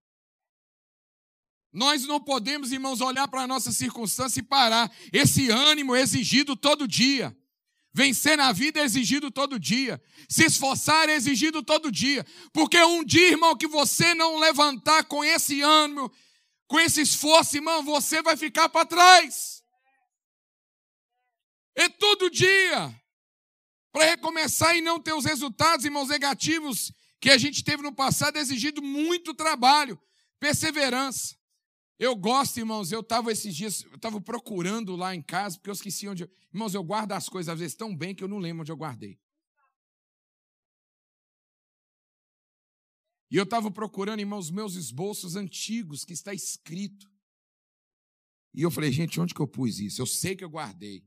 Nós 1.73 2.05
não 2.05 2.21
podemos, 2.21 2.73
irmãos, 2.73 3.01
olhar 3.01 3.29
para 3.29 3.43
a 3.43 3.47
nossa 3.47 3.71
circunstância 3.71 4.41
e 4.41 4.43
parar. 4.43 4.91
Esse 5.13 5.51
ânimo 5.51 5.95
é 5.95 6.01
exigido 6.01 6.57
todo 6.57 6.89
dia. 6.89 7.37
Vencer 7.93 8.37
na 8.37 8.53
vida 8.53 8.81
é 8.81 8.85
exigido 8.85 9.31
todo 9.31 9.59
dia. 9.59 10.01
Se 10.29 10.45
esforçar 10.45 11.09
é 11.09 11.15
exigido 11.15 11.63
todo 11.63 11.91
dia. 11.91 12.25
Porque 12.53 12.81
um 12.83 13.05
dia, 13.05 13.29
irmão, 13.29 13.57
que 13.57 13.67
você 13.67 14.15
não 14.15 14.39
levantar 14.39 15.05
com 15.05 15.25
esse 15.25 15.61
ânimo, 15.61 16.11
com 16.67 16.79
esse 16.79 17.01
esforço, 17.01 17.57
irmão, 17.57 17.83
você 17.83 18.23
vai 18.23 18.37
ficar 18.37 18.69
para 18.69 18.87
trás. 18.87 19.63
É 21.75 21.89
todo 21.89 22.31
dia. 22.31 22.95
Para 23.93 24.05
recomeçar 24.05 24.77
e 24.77 24.81
não 24.81 25.01
ter 25.01 25.13
os 25.13 25.25
resultados, 25.25 25.85
irmãos, 25.85 26.09
negativos 26.09 26.93
que 27.21 27.31
a 27.31 27.39
gente 27.39 27.63
teve 27.63 27.83
no 27.83 27.93
passado, 27.93 28.37
é 28.37 28.41
exigido 28.41 28.81
muito 28.81 29.35
trabalho, 29.35 30.01
perseverança. 30.39 31.40
Eu 32.01 32.17
gosto, 32.17 32.57
irmãos, 32.57 32.91
eu 32.91 33.01
estava 33.01 33.31
esses 33.31 33.55
dias, 33.55 33.85
eu 33.85 33.97
estava 33.97 34.19
procurando 34.23 34.97
lá 34.97 35.15
em 35.15 35.21
casa, 35.21 35.59
porque 35.59 35.69
eu 35.69 35.75
esqueci 35.75 36.09
onde. 36.09 36.27
Irmãos, 36.51 36.73
eu 36.73 36.83
guardo 36.83 37.13
as 37.13 37.29
coisas 37.29 37.53
às 37.53 37.61
vezes 37.61 37.77
tão 37.77 37.95
bem 37.95 38.15
que 38.15 38.25
eu 38.25 38.29
não 38.29 38.39
lembro 38.39 38.63
onde 38.63 38.73
eu 38.73 38.77
guardei. 38.77 39.21
E 43.31 43.37
eu 43.37 43.45
estava 43.45 43.71
procurando, 43.71 44.21
irmãos, 44.21 44.51
meus 44.51 44.77
esboços 44.77 45.37
antigos, 45.37 46.03
que 46.03 46.15
está 46.15 46.33
escrito. 46.33 47.07
E 48.55 48.63
eu 48.63 48.71
falei, 48.71 48.91
gente, 48.91 49.21
onde 49.21 49.35
que 49.35 49.41
eu 49.41 49.47
pus 49.47 49.79
isso? 49.79 50.01
Eu 50.01 50.07
sei 50.07 50.35
que 50.35 50.43
eu 50.43 50.49
guardei. 50.49 51.05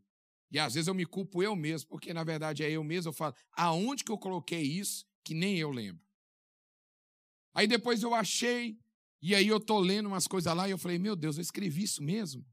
E 0.52 0.60
às 0.60 0.76
vezes 0.76 0.88
eu 0.88 0.94
me 0.94 1.08
culpo 1.08 1.42
eu 1.42 1.56
mesmo, 1.56 1.90
porque 1.90 2.14
na 2.14 2.24
verdade 2.24 2.64
é 2.64 2.70
eu 2.70 2.84
mesmo. 2.84 3.10
Eu 3.10 3.14
falo, 3.14 3.34
aonde 3.54 4.04
que 4.04 4.12
eu 4.12 4.18
coloquei 4.20 4.62
isso 4.62 5.08
que 5.24 5.34
nem 5.34 5.58
eu 5.58 5.72
lembro? 5.72 6.06
Aí 7.52 7.66
depois 7.66 8.04
eu 8.04 8.14
achei, 8.14 8.80
e 9.26 9.34
aí 9.34 9.48
eu 9.48 9.58
tô 9.58 9.80
lendo 9.80 10.08
umas 10.08 10.28
coisas 10.28 10.54
lá 10.54 10.68
e 10.68 10.72
eu 10.72 10.78
falei, 10.78 11.00
meu 11.00 11.16
Deus, 11.16 11.38
eu 11.38 11.42
escrevi 11.42 11.84
isso 11.84 12.04
mesmo? 12.04 12.46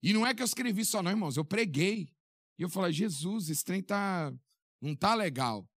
E 0.00 0.12
não 0.12 0.24
é 0.24 0.32
que 0.32 0.40
eu 0.40 0.44
escrevi 0.44 0.84
só 0.84 1.02
não, 1.02 1.10
irmãos, 1.10 1.36
eu 1.36 1.44
preguei. 1.44 2.14
E 2.56 2.62
eu 2.62 2.70
falei, 2.70 2.92
Jesus, 2.92 3.50
esse 3.50 3.64
trem 3.64 3.82
tá, 3.82 4.32
não 4.80 4.94
tá 4.94 5.16
legal. 5.16 5.68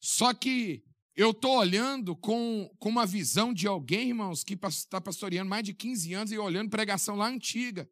Só 0.00 0.34
que 0.34 0.84
eu 1.14 1.32
tô 1.32 1.56
olhando 1.56 2.16
com, 2.16 2.68
com 2.80 2.88
uma 2.88 3.06
visão 3.06 3.54
de 3.54 3.68
alguém, 3.68 4.08
irmãos, 4.08 4.42
que 4.42 4.54
está 4.54 5.00
pastoreando 5.00 5.48
mais 5.48 5.62
de 5.62 5.72
15 5.72 6.12
anos 6.12 6.32
e 6.32 6.38
olhando 6.38 6.68
pregação 6.68 7.14
lá 7.14 7.28
antiga. 7.28 7.88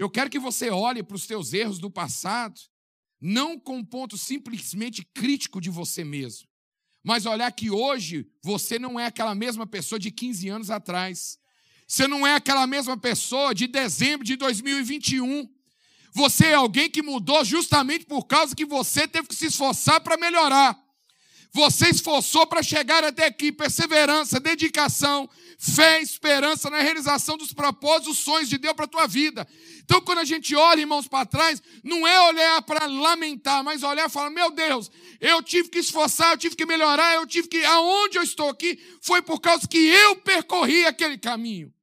Eu 0.00 0.10
quero 0.10 0.28
que 0.28 0.38
você 0.40 0.68
olhe 0.68 1.04
para 1.04 1.14
os 1.14 1.28
teus 1.28 1.52
erros 1.52 1.78
do 1.78 1.92
passado, 1.92 2.60
não 3.20 3.56
com 3.56 3.76
um 3.76 3.84
ponto 3.84 4.18
simplesmente 4.18 5.04
crítico 5.14 5.60
de 5.60 5.70
você 5.70 6.02
mesmo, 6.02 6.49
mas 7.02 7.26
olhar 7.26 7.50
que 7.52 7.70
hoje 7.70 8.26
você 8.42 8.78
não 8.78 8.98
é 8.98 9.06
aquela 9.06 9.34
mesma 9.34 9.66
pessoa 9.66 9.98
de 9.98 10.10
15 10.10 10.48
anos 10.48 10.70
atrás. 10.70 11.38
Você 11.86 12.06
não 12.06 12.26
é 12.26 12.34
aquela 12.34 12.66
mesma 12.66 12.96
pessoa 12.96 13.54
de 13.54 13.66
dezembro 13.66 14.24
de 14.24 14.36
2021. 14.36 15.48
Você 16.12 16.46
é 16.46 16.54
alguém 16.54 16.90
que 16.90 17.02
mudou 17.02 17.44
justamente 17.44 18.04
por 18.04 18.24
causa 18.24 18.54
que 18.54 18.64
você 18.64 19.08
teve 19.08 19.28
que 19.28 19.34
se 19.34 19.46
esforçar 19.46 20.00
para 20.00 20.16
melhorar. 20.16 20.78
Você 21.52 21.88
esforçou 21.88 22.46
para 22.46 22.62
chegar 22.62 23.02
até 23.02 23.26
aqui, 23.26 23.50
perseverança, 23.50 24.38
dedicação, 24.38 25.28
fé, 25.58 26.00
esperança 26.00 26.70
na 26.70 26.80
realização 26.80 27.36
dos 27.36 27.52
propósitos, 27.52 28.18
sonhos 28.18 28.48
de 28.48 28.56
Deus 28.56 28.74
para 28.74 28.84
a 28.84 28.88
tua 28.88 29.06
vida. 29.08 29.46
Então, 29.80 30.00
quando 30.00 30.18
a 30.18 30.24
gente 30.24 30.54
olha, 30.54 30.80
irmãos, 30.80 31.08
para 31.08 31.26
trás, 31.26 31.60
não 31.82 32.06
é 32.06 32.20
olhar 32.28 32.62
para 32.62 32.86
lamentar, 32.86 33.64
mas 33.64 33.82
olhar 33.82 34.06
e 34.06 34.12
falar: 34.12 34.30
meu 34.30 34.52
Deus, 34.52 34.90
eu 35.20 35.42
tive 35.42 35.68
que 35.68 35.80
esforçar, 35.80 36.32
eu 36.32 36.38
tive 36.38 36.54
que 36.54 36.64
melhorar, 36.64 37.16
eu 37.16 37.26
tive 37.26 37.48
que. 37.48 37.64
Aonde 37.64 38.16
eu 38.16 38.22
estou 38.22 38.48
aqui 38.48 38.78
foi 39.02 39.20
por 39.20 39.40
causa 39.40 39.66
que 39.66 39.78
eu 39.78 40.16
percorri 40.16 40.86
aquele 40.86 41.18
caminho. 41.18 41.74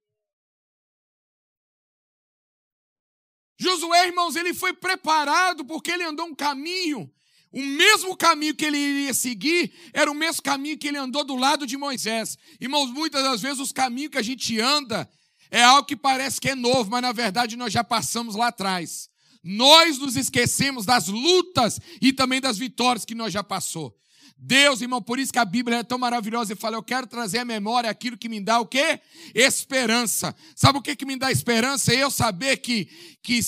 Josué, 3.60 4.08
irmãos, 4.08 4.36
ele 4.38 4.54
foi 4.54 4.72
preparado 4.72 5.66
porque 5.66 5.92
ele 5.92 6.04
andou 6.04 6.28
um 6.28 6.36
caminho 6.36 7.12
o 7.52 7.62
mesmo 7.62 8.16
caminho 8.16 8.56
que 8.56 8.66
ele 8.66 8.78
iria 8.78 9.14
seguir 9.14 9.72
era 9.94 10.12
o 10.12 10.16
mesmo 10.16 10.42
caminho 10.42 10.78
que 10.78 10.88
ele 10.88 10.98
andou 10.98 11.24
do 11.24 11.36
lado 11.36 11.66
de 11.66 11.78
Moisés. 11.78 12.38
Irmãos, 12.60 12.92
muitas 12.92 13.24
das 13.24 13.42
vezes 13.42 13.60
os 13.60 13.72
caminhos 13.72 14.12
que 14.12 14.18
a 14.18 14.24
gente 14.24 14.60
anda 14.60 15.10
é 15.50 15.64
algo 15.64 15.88
que 15.88 15.96
parece 15.96 16.42
que 16.42 16.50
é 16.50 16.56
novo, 16.56 16.92
mas 16.92 17.02
na 17.02 17.12
verdade 17.12 17.56
nós 17.56 17.72
já 17.72 17.84
passamos 17.84 18.36
lá 18.36 18.48
atrás. 18.48 19.10
Nós 19.44 19.98
nos 19.98 20.18
esquecemos 20.18 20.86
das 20.86 21.08
lutas 21.08 21.80
e 22.02 22.12
também 22.12 22.42
das 22.42 22.58
vitórias 22.58 23.06
que 23.06 23.16
nós 23.16 23.32
já 23.32 23.44
passou. 23.44 23.96
Deus, 24.38 24.82
irmão, 24.82 25.02
por 25.02 25.18
isso 25.18 25.32
que 25.32 25.40
a 25.40 25.46
Bíblia 25.46 25.78
é 25.78 25.84
tão 25.84 25.98
maravilhosa 25.98 26.54
e 26.54 26.56
fala: 26.56 26.76
Eu 26.76 26.84
quero 26.84 27.08
trazer 27.08 27.40
à 27.40 27.46
memória 27.46 27.90
aquilo 27.90 28.18
que 28.18 28.30
me 28.30 28.40
dá 28.40 28.60
o 28.60 28.68
quê? 28.68 29.00
Esperança. 29.34 30.36
Sabe 30.56 30.78
o 30.78 30.82
que, 30.82 30.96
que 30.96 31.06
me 31.06 31.18
dá 31.18 31.32
esperança? 31.32 31.94
Eu 31.94 32.12
saber 32.12 32.58
que, 32.58 32.86
que 33.24 33.40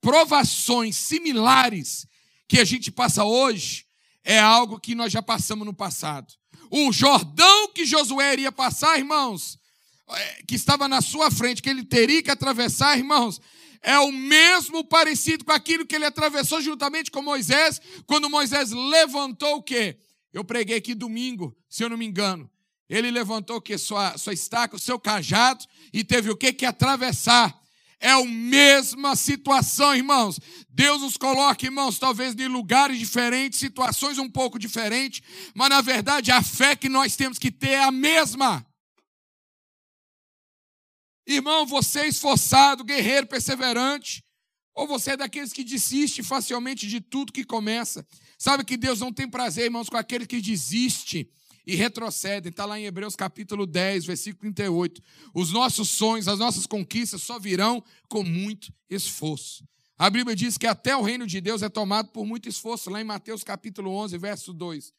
provações 0.00 0.96
similares 0.96 2.06
que 2.52 2.60
a 2.60 2.64
gente 2.66 2.90
passa 2.90 3.24
hoje 3.24 3.86
é 4.22 4.38
algo 4.38 4.78
que 4.78 4.94
nós 4.94 5.10
já 5.10 5.22
passamos 5.22 5.64
no 5.64 5.72
passado. 5.72 6.34
O 6.70 6.92
Jordão 6.92 7.68
que 7.68 7.86
Josué 7.86 8.34
iria 8.34 8.52
passar, 8.52 8.98
irmãos, 8.98 9.58
é, 10.10 10.42
que 10.46 10.54
estava 10.54 10.86
na 10.86 11.00
sua 11.00 11.30
frente, 11.30 11.62
que 11.62 11.70
ele 11.70 11.82
teria 11.82 12.22
que 12.22 12.30
atravessar, 12.30 12.98
irmãos, 12.98 13.40
é 13.80 13.98
o 13.98 14.12
mesmo 14.12 14.84
parecido 14.84 15.46
com 15.46 15.52
aquilo 15.52 15.86
que 15.86 15.94
ele 15.94 16.04
atravessou 16.04 16.60
juntamente 16.60 17.10
com 17.10 17.22
Moisés, 17.22 17.80
quando 18.06 18.28
Moisés 18.28 18.70
levantou 18.70 19.56
o 19.56 19.62
quê? 19.62 19.96
Eu 20.30 20.44
preguei 20.44 20.76
aqui 20.76 20.94
domingo, 20.94 21.56
se 21.70 21.82
eu 21.82 21.88
não 21.88 21.96
me 21.96 22.04
engano. 22.04 22.50
Ele 22.86 23.10
levantou 23.10 23.56
o 23.56 23.62
quê? 23.62 23.78
Sua, 23.78 24.18
sua 24.18 24.34
estaca, 24.34 24.76
o 24.76 24.78
seu 24.78 24.98
cajado, 24.98 25.64
e 25.90 26.04
teve 26.04 26.30
o 26.30 26.36
quê? 26.36 26.52
Que 26.52 26.66
atravessar. 26.66 27.58
É 28.04 28.10
a 28.10 28.24
mesma 28.24 29.14
situação, 29.14 29.94
irmãos. 29.94 30.40
Deus 30.68 31.02
nos 31.02 31.16
coloca, 31.16 31.64
irmãos, 31.64 32.00
talvez 32.00 32.34
em 32.34 32.48
lugares 32.48 32.98
diferentes, 32.98 33.60
situações 33.60 34.18
um 34.18 34.28
pouco 34.28 34.58
diferentes, 34.58 35.22
mas 35.54 35.68
na 35.68 35.80
verdade 35.80 36.32
a 36.32 36.42
fé 36.42 36.74
que 36.74 36.88
nós 36.88 37.14
temos 37.14 37.38
que 37.38 37.48
ter 37.48 37.74
é 37.74 37.84
a 37.84 37.92
mesma. 37.92 38.66
Irmão, 41.24 41.64
você 41.64 42.00
é 42.00 42.08
esforçado, 42.08 42.82
guerreiro, 42.82 43.28
perseverante, 43.28 44.20
ou 44.74 44.88
você 44.88 45.12
é 45.12 45.16
daqueles 45.16 45.52
que 45.52 45.62
desiste 45.62 46.24
facilmente 46.24 46.88
de 46.88 47.00
tudo 47.00 47.32
que 47.32 47.44
começa? 47.44 48.04
Sabe 48.36 48.64
que 48.64 48.76
Deus 48.76 48.98
não 48.98 49.12
tem 49.12 49.30
prazer, 49.30 49.66
irmãos, 49.66 49.88
com 49.88 49.96
aquele 49.96 50.26
que 50.26 50.40
desiste 50.40 51.30
e 51.66 51.74
retrocedem. 51.74 52.50
Está 52.50 52.64
lá 52.64 52.78
em 52.78 52.84
Hebreus 52.84 53.14
capítulo 53.14 53.66
10, 53.66 54.04
versículo 54.04 54.40
38. 54.40 55.02
Os 55.34 55.52
nossos 55.52 55.88
sonhos, 55.88 56.28
as 56.28 56.38
nossas 56.38 56.66
conquistas 56.66 57.22
só 57.22 57.38
virão 57.38 57.82
com 58.08 58.22
muito 58.22 58.72
esforço. 58.88 59.66
A 59.96 60.10
Bíblia 60.10 60.34
diz 60.34 60.58
que 60.58 60.66
até 60.66 60.96
o 60.96 61.02
reino 61.02 61.26
de 61.26 61.40
Deus 61.40 61.62
é 61.62 61.68
tomado 61.68 62.10
por 62.10 62.26
muito 62.26 62.48
esforço, 62.48 62.90
lá 62.90 63.00
em 63.00 63.04
Mateus 63.04 63.44
capítulo 63.44 63.90
11, 63.90 64.18
verso 64.18 64.52
2. 64.52 64.92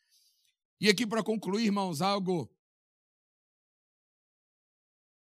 E 0.79 0.89
aqui 0.89 1.05
para 1.05 1.23
concluir, 1.23 1.65
irmãos, 1.65 2.01
algo. 2.01 2.49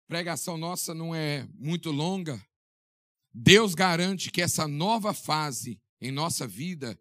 Pregação 0.07 0.57
nossa 0.57 0.95
não 0.95 1.15
é 1.15 1.49
muito 1.55 1.91
longa. 1.91 2.45
Deus 3.33 3.75
garante 3.75 4.31
que 4.31 4.43
essa 4.43 4.69
nova 4.69 5.15
fase 5.15 5.81
em 6.01 6.13
nossa 6.13 6.47
vida 6.47 6.99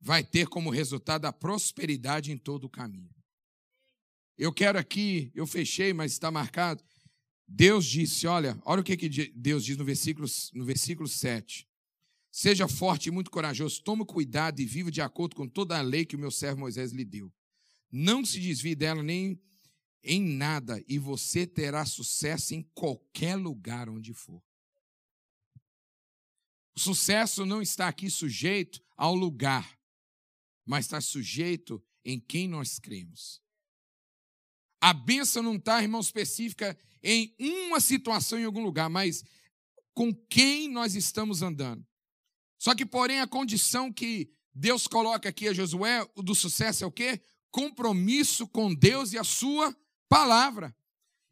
vai 0.00 0.22
ter 0.22 0.46
como 0.48 0.70
resultado 0.70 1.24
a 1.26 1.32
prosperidade 1.32 2.30
em 2.30 2.36
todo 2.36 2.64
o 2.64 2.70
caminho. 2.70 3.19
Eu 4.40 4.54
quero 4.54 4.78
aqui, 4.78 5.30
eu 5.34 5.46
fechei, 5.46 5.92
mas 5.92 6.12
está 6.12 6.30
marcado. 6.30 6.82
Deus 7.46 7.84
disse, 7.84 8.26
olha, 8.26 8.58
olha 8.64 8.80
o 8.80 8.82
que, 8.82 8.96
que 8.96 9.30
Deus 9.34 9.62
diz 9.62 9.76
no 9.76 9.84
versículo, 9.84 10.26
no 10.54 10.64
versículo 10.64 11.06
7. 11.06 11.68
Seja 12.32 12.66
forte 12.66 13.10
e 13.10 13.12
muito 13.12 13.30
corajoso, 13.30 13.82
tome 13.82 14.02
cuidado 14.02 14.58
e 14.58 14.64
viva 14.64 14.90
de 14.90 15.02
acordo 15.02 15.36
com 15.36 15.46
toda 15.46 15.76
a 15.76 15.82
lei 15.82 16.06
que 16.06 16.16
o 16.16 16.18
meu 16.18 16.30
servo 16.30 16.60
Moisés 16.60 16.90
lhe 16.90 17.04
deu. 17.04 17.30
Não 17.92 18.24
se 18.24 18.40
desvie 18.40 18.74
dela 18.74 19.02
nem 19.02 19.38
em 20.02 20.22
nada, 20.22 20.82
e 20.88 20.98
você 20.98 21.46
terá 21.46 21.84
sucesso 21.84 22.54
em 22.54 22.62
qualquer 22.72 23.36
lugar 23.36 23.90
onde 23.90 24.14
for. 24.14 24.42
O 26.74 26.80
sucesso 26.80 27.44
não 27.44 27.60
está 27.60 27.88
aqui 27.88 28.08
sujeito 28.08 28.82
ao 28.96 29.14
lugar, 29.14 29.78
mas 30.64 30.86
está 30.86 30.98
sujeito 30.98 31.84
em 32.02 32.18
quem 32.18 32.48
nós 32.48 32.78
cremos. 32.78 33.42
A 34.80 34.92
bênção 34.92 35.42
não 35.42 35.56
está, 35.56 35.82
irmão, 35.82 36.00
específica 36.00 36.76
em 37.02 37.34
uma 37.38 37.80
situação 37.80 38.38
em 38.38 38.44
algum 38.44 38.62
lugar, 38.62 38.88
mas 38.88 39.22
com 39.92 40.14
quem 40.14 40.68
nós 40.68 40.94
estamos 40.94 41.42
andando. 41.42 41.86
Só 42.58 42.74
que, 42.74 42.86
porém, 42.86 43.20
a 43.20 43.26
condição 43.26 43.92
que 43.92 44.30
Deus 44.54 44.86
coloca 44.86 45.28
aqui 45.28 45.48
a 45.48 45.52
Josué 45.52 46.06
do 46.16 46.34
sucesso 46.34 46.84
é 46.84 46.86
o 46.86 46.92
quê? 46.92 47.20
Compromisso 47.50 48.46
com 48.46 48.74
Deus 48.74 49.12
e 49.12 49.18
a 49.18 49.24
sua 49.24 49.76
palavra. 50.08 50.74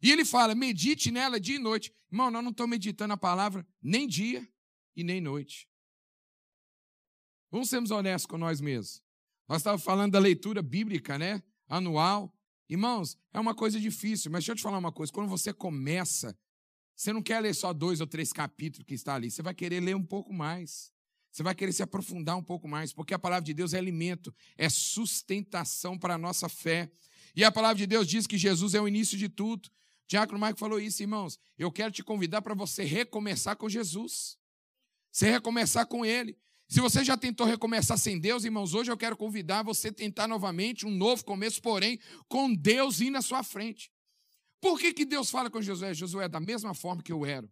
E 0.01 0.11
ele 0.11 0.25
fala: 0.25 0.55
medite 0.55 1.11
nela 1.11 1.39
dia 1.39 1.55
e 1.55 1.59
noite. 1.59 1.93
Irmão, 2.11 2.31
nós 2.31 2.43
não 2.43 2.51
estamos 2.51 2.71
meditando 2.71 3.13
a 3.13 3.17
palavra 3.17 3.65
nem 3.81 4.07
dia 4.07 4.47
e 4.95 5.03
nem 5.03 5.21
noite. 5.21 5.67
Vamos 7.51 7.69
sermos 7.69 7.91
honestos 7.91 8.25
com 8.25 8.37
nós 8.37 8.61
mesmos. 8.61 9.01
Nós 9.47 9.59
estávamos 9.59 9.83
falando 9.83 10.11
da 10.11 10.19
leitura 10.19 10.61
bíblica, 10.61 11.17
né? 11.17 11.41
Anual. 11.67 12.33
Irmãos, 12.69 13.17
é 13.33 13.39
uma 13.39 13.55
coisa 13.55 13.79
difícil, 13.79 14.31
mas 14.31 14.41
deixa 14.41 14.51
eu 14.51 14.55
te 14.55 14.61
falar 14.61 14.77
uma 14.77 14.91
coisa. 14.91 15.11
Quando 15.11 15.27
você 15.27 15.51
começa, 15.51 16.37
você 16.95 17.11
não 17.11 17.21
quer 17.21 17.39
ler 17.39 17.55
só 17.55 17.73
dois 17.73 17.99
ou 17.99 18.05
três 18.05 18.31
capítulos 18.31 18.85
que 18.85 18.93
está 18.93 19.15
ali, 19.15 19.31
você 19.31 19.41
vai 19.41 19.55
querer 19.55 19.79
ler 19.79 19.95
um 19.95 20.05
pouco 20.05 20.31
mais. 20.31 20.91
Você 21.31 21.43
vai 21.43 21.53
querer 21.53 21.71
se 21.71 21.83
aprofundar 21.83 22.35
um 22.37 22.43
pouco 22.43 22.67
mais, 22.67 22.91
porque 22.91 23.13
a 23.13 23.19
palavra 23.19 23.45
de 23.45 23.53
Deus 23.53 23.73
é 23.73 23.77
alimento, 23.77 24.33
é 24.57 24.67
sustentação 24.67 25.97
para 25.97 26.15
a 26.15 26.17
nossa 26.17 26.49
fé. 26.49 26.91
E 27.35 27.43
a 27.43 27.51
palavra 27.51 27.77
de 27.77 27.87
Deus 27.87 28.07
diz 28.07 28.25
que 28.25 28.37
Jesus 28.37 28.73
é 28.73 28.81
o 28.81 28.87
início 28.87 29.17
de 29.17 29.29
tudo. 29.29 29.69
Diácono 30.07 30.39
Marco 30.39 30.59
falou 30.59 30.79
isso, 30.79 31.03
irmãos. 31.03 31.39
Eu 31.57 31.71
quero 31.71 31.91
te 31.91 32.03
convidar 32.03 32.41
para 32.41 32.55
você 32.55 32.83
recomeçar 32.83 33.55
com 33.55 33.69
Jesus. 33.69 34.37
Você 35.11 35.29
recomeçar 35.29 35.85
com 35.85 36.03
Ele. 36.03 36.37
Se 36.69 36.79
você 36.79 37.03
já 37.03 37.17
tentou 37.17 37.47
recomeçar 37.47 37.97
sem 37.97 38.19
Deus, 38.19 38.43
irmãos, 38.43 38.75
hoje 38.75 38.91
eu 38.91 38.97
quero 38.97 39.17
convidar 39.17 39.63
você 39.63 39.87
a 39.87 39.91
tentar 39.91 40.27
novamente 40.27 40.85
um 40.85 40.91
novo 40.91 41.25
começo, 41.25 41.59
porém, 41.63 41.99
com 42.27 42.53
Deus 42.53 43.01
indo 43.01 43.13
na 43.13 43.23
sua 43.23 43.41
frente. 43.41 43.91
Por 44.61 44.79
que, 44.79 44.93
que 44.93 45.03
Deus 45.03 45.31
fala 45.31 45.49
com 45.49 45.59
Josué? 45.59 45.95
Josué, 45.95 46.29
da 46.29 46.39
mesma 46.39 46.75
forma 46.75 47.01
que 47.01 47.11
eu 47.11 47.25
era 47.25 47.51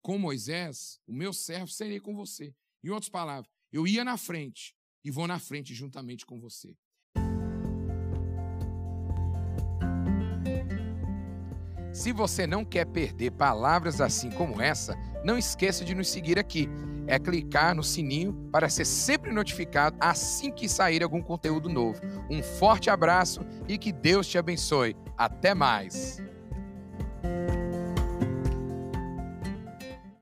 com 0.00 0.16
Moisés, 0.16 0.98
o 1.06 1.12
meu 1.12 1.34
servo, 1.34 1.68
serei 1.68 2.00
com 2.00 2.14
você. 2.14 2.54
Em 2.82 2.88
outras 2.88 3.10
palavras, 3.10 3.50
eu 3.70 3.86
ia 3.86 4.04
na 4.04 4.16
frente 4.16 4.74
e 5.04 5.10
vou 5.10 5.26
na 5.26 5.38
frente 5.38 5.74
juntamente 5.74 6.24
com 6.24 6.40
você. 6.40 6.74
Se 11.96 12.12
você 12.12 12.46
não 12.46 12.62
quer 12.62 12.84
perder 12.84 13.30
palavras 13.30 14.02
assim 14.02 14.28
como 14.30 14.60
essa, 14.60 14.94
não 15.24 15.38
esqueça 15.38 15.82
de 15.82 15.94
nos 15.94 16.10
seguir 16.10 16.38
aqui. 16.38 16.68
É 17.06 17.18
clicar 17.18 17.74
no 17.74 17.82
sininho 17.82 18.34
para 18.52 18.68
ser 18.68 18.84
sempre 18.84 19.32
notificado 19.32 19.96
assim 19.98 20.52
que 20.52 20.68
sair 20.68 21.02
algum 21.02 21.22
conteúdo 21.22 21.70
novo. 21.70 21.98
Um 22.30 22.42
forte 22.42 22.90
abraço 22.90 23.40
e 23.66 23.78
que 23.78 23.92
Deus 23.92 24.26
te 24.26 24.36
abençoe. 24.36 24.94
Até 25.16 25.54
mais! 25.54 26.25